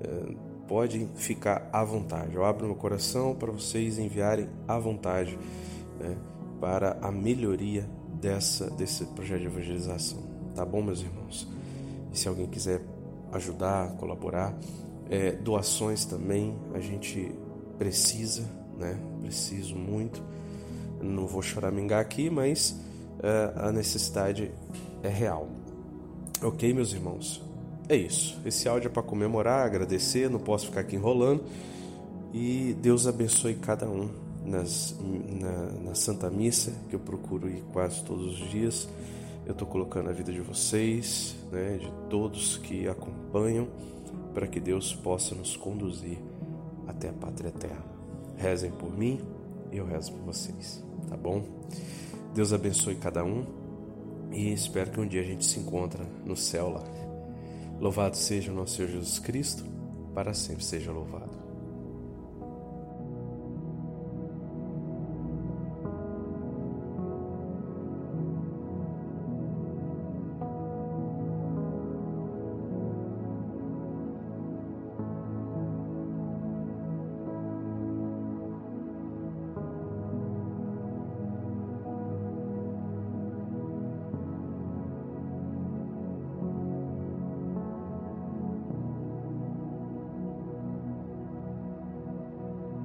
É, 0.02 0.54
podem 0.68 1.10
ficar 1.16 1.70
à 1.72 1.84
vontade. 1.84 2.36
Eu 2.36 2.44
abro 2.44 2.66
meu 2.66 2.76
coração 2.76 3.36
para 3.36 3.52
vocês 3.52 4.00
enviarem 4.00 4.50
à 4.68 4.80
vontade 4.80 5.38
né, 6.00 6.18
para 6.60 6.98
a 7.02 7.12
melhoria 7.12 7.88
dessa, 8.24 8.70
desse 8.72 9.06
projeto 9.08 9.42
de 9.42 9.48
evangelização. 9.48 10.24
Tá 10.56 10.64
bom, 10.66 10.82
meus 10.82 11.02
irmãos? 11.02 11.46
E 12.12 12.18
se 12.18 12.30
alguém 12.30 12.48
quiser 12.48 12.82
ajudar, 13.34 13.92
colaborar, 13.98 14.58
é, 15.10 15.34
doações 15.34 16.06
também 16.06 16.58
a 16.74 16.80
gente 16.80 17.36
precisa, 17.78 18.50
né? 18.78 18.98
Preciso 19.20 19.76
muito. 19.76 20.24
Não 21.02 21.28
vou 21.28 21.42
choramingar 21.42 22.00
aqui, 22.00 22.30
mas 22.30 22.80
é, 23.22 23.54
a 23.58 23.72
necessidade 23.74 24.52
é 25.04 25.10
real. 25.10 25.50
Ok, 26.42 26.74
meus 26.74 26.94
irmãos? 26.94 27.44
É 27.90 27.96
isso. 27.98 28.40
Esse 28.46 28.70
áudio 28.70 28.88
é 28.88 28.92
para 28.92 29.04
comemorar, 29.04 29.66
agradecer, 29.66 30.30
não 30.30 30.40
posso 30.40 30.68
ficar 30.68 30.80
aqui 30.80 30.96
enrolando. 30.96 31.44
E 32.34 32.74
Deus 32.82 33.06
abençoe 33.06 33.56
cada 33.56 33.86
um 33.86 34.23
nas, 34.45 34.95
na, 35.01 35.71
na 35.89 35.95
Santa 35.95 36.29
Missa, 36.29 36.73
que 36.89 36.95
eu 36.95 36.99
procuro 36.99 37.49
ir 37.49 37.63
quase 37.71 38.03
todos 38.03 38.41
os 38.41 38.49
dias. 38.49 38.88
Eu 39.45 39.51
estou 39.51 39.67
colocando 39.67 40.10
a 40.10 40.13
vida 40.13 40.32
de 40.32 40.41
vocês, 40.41 41.36
né, 41.51 41.77
de 41.77 41.91
todos 42.10 42.58
que 42.58 42.88
acompanham, 42.88 43.67
para 44.34 44.47
que 44.47 44.60
Deus 44.60 44.93
possa 44.93 45.36
nos 45.36 45.56
conduzir 45.56 46.17
até 46.88 47.10
a 47.10 47.13
pátria 47.13 47.49
eterna. 47.49 47.84
Rezem 48.38 48.71
por 48.71 48.97
mim 48.97 49.19
eu 49.77 49.86
rezo 49.86 50.12
por 50.13 50.21
vocês, 50.21 50.84
tá 51.10 51.17
bom? 51.17 51.43
Deus 52.34 52.53
abençoe 52.53 52.95
cada 52.95 53.23
um 53.23 53.45
e 54.32 54.53
espero 54.53 54.91
que 54.91 54.99
um 54.99 55.08
dia 55.08 55.21
a 55.21 55.25
gente 55.25 55.45
se 55.45 55.60
encontre 55.60 56.03
no 56.23 56.36
céu 56.36 56.69
lá. 56.69 56.84
Louvado 57.79 58.15
seja 58.15 58.51
o 58.51 58.56
nosso 58.56 58.75
Senhor 58.75 58.89
Jesus 58.89 59.19
Cristo, 59.19 59.63
para 60.13 60.34
sempre 60.34 60.63
seja 60.63 60.91
louvado. 60.91 61.42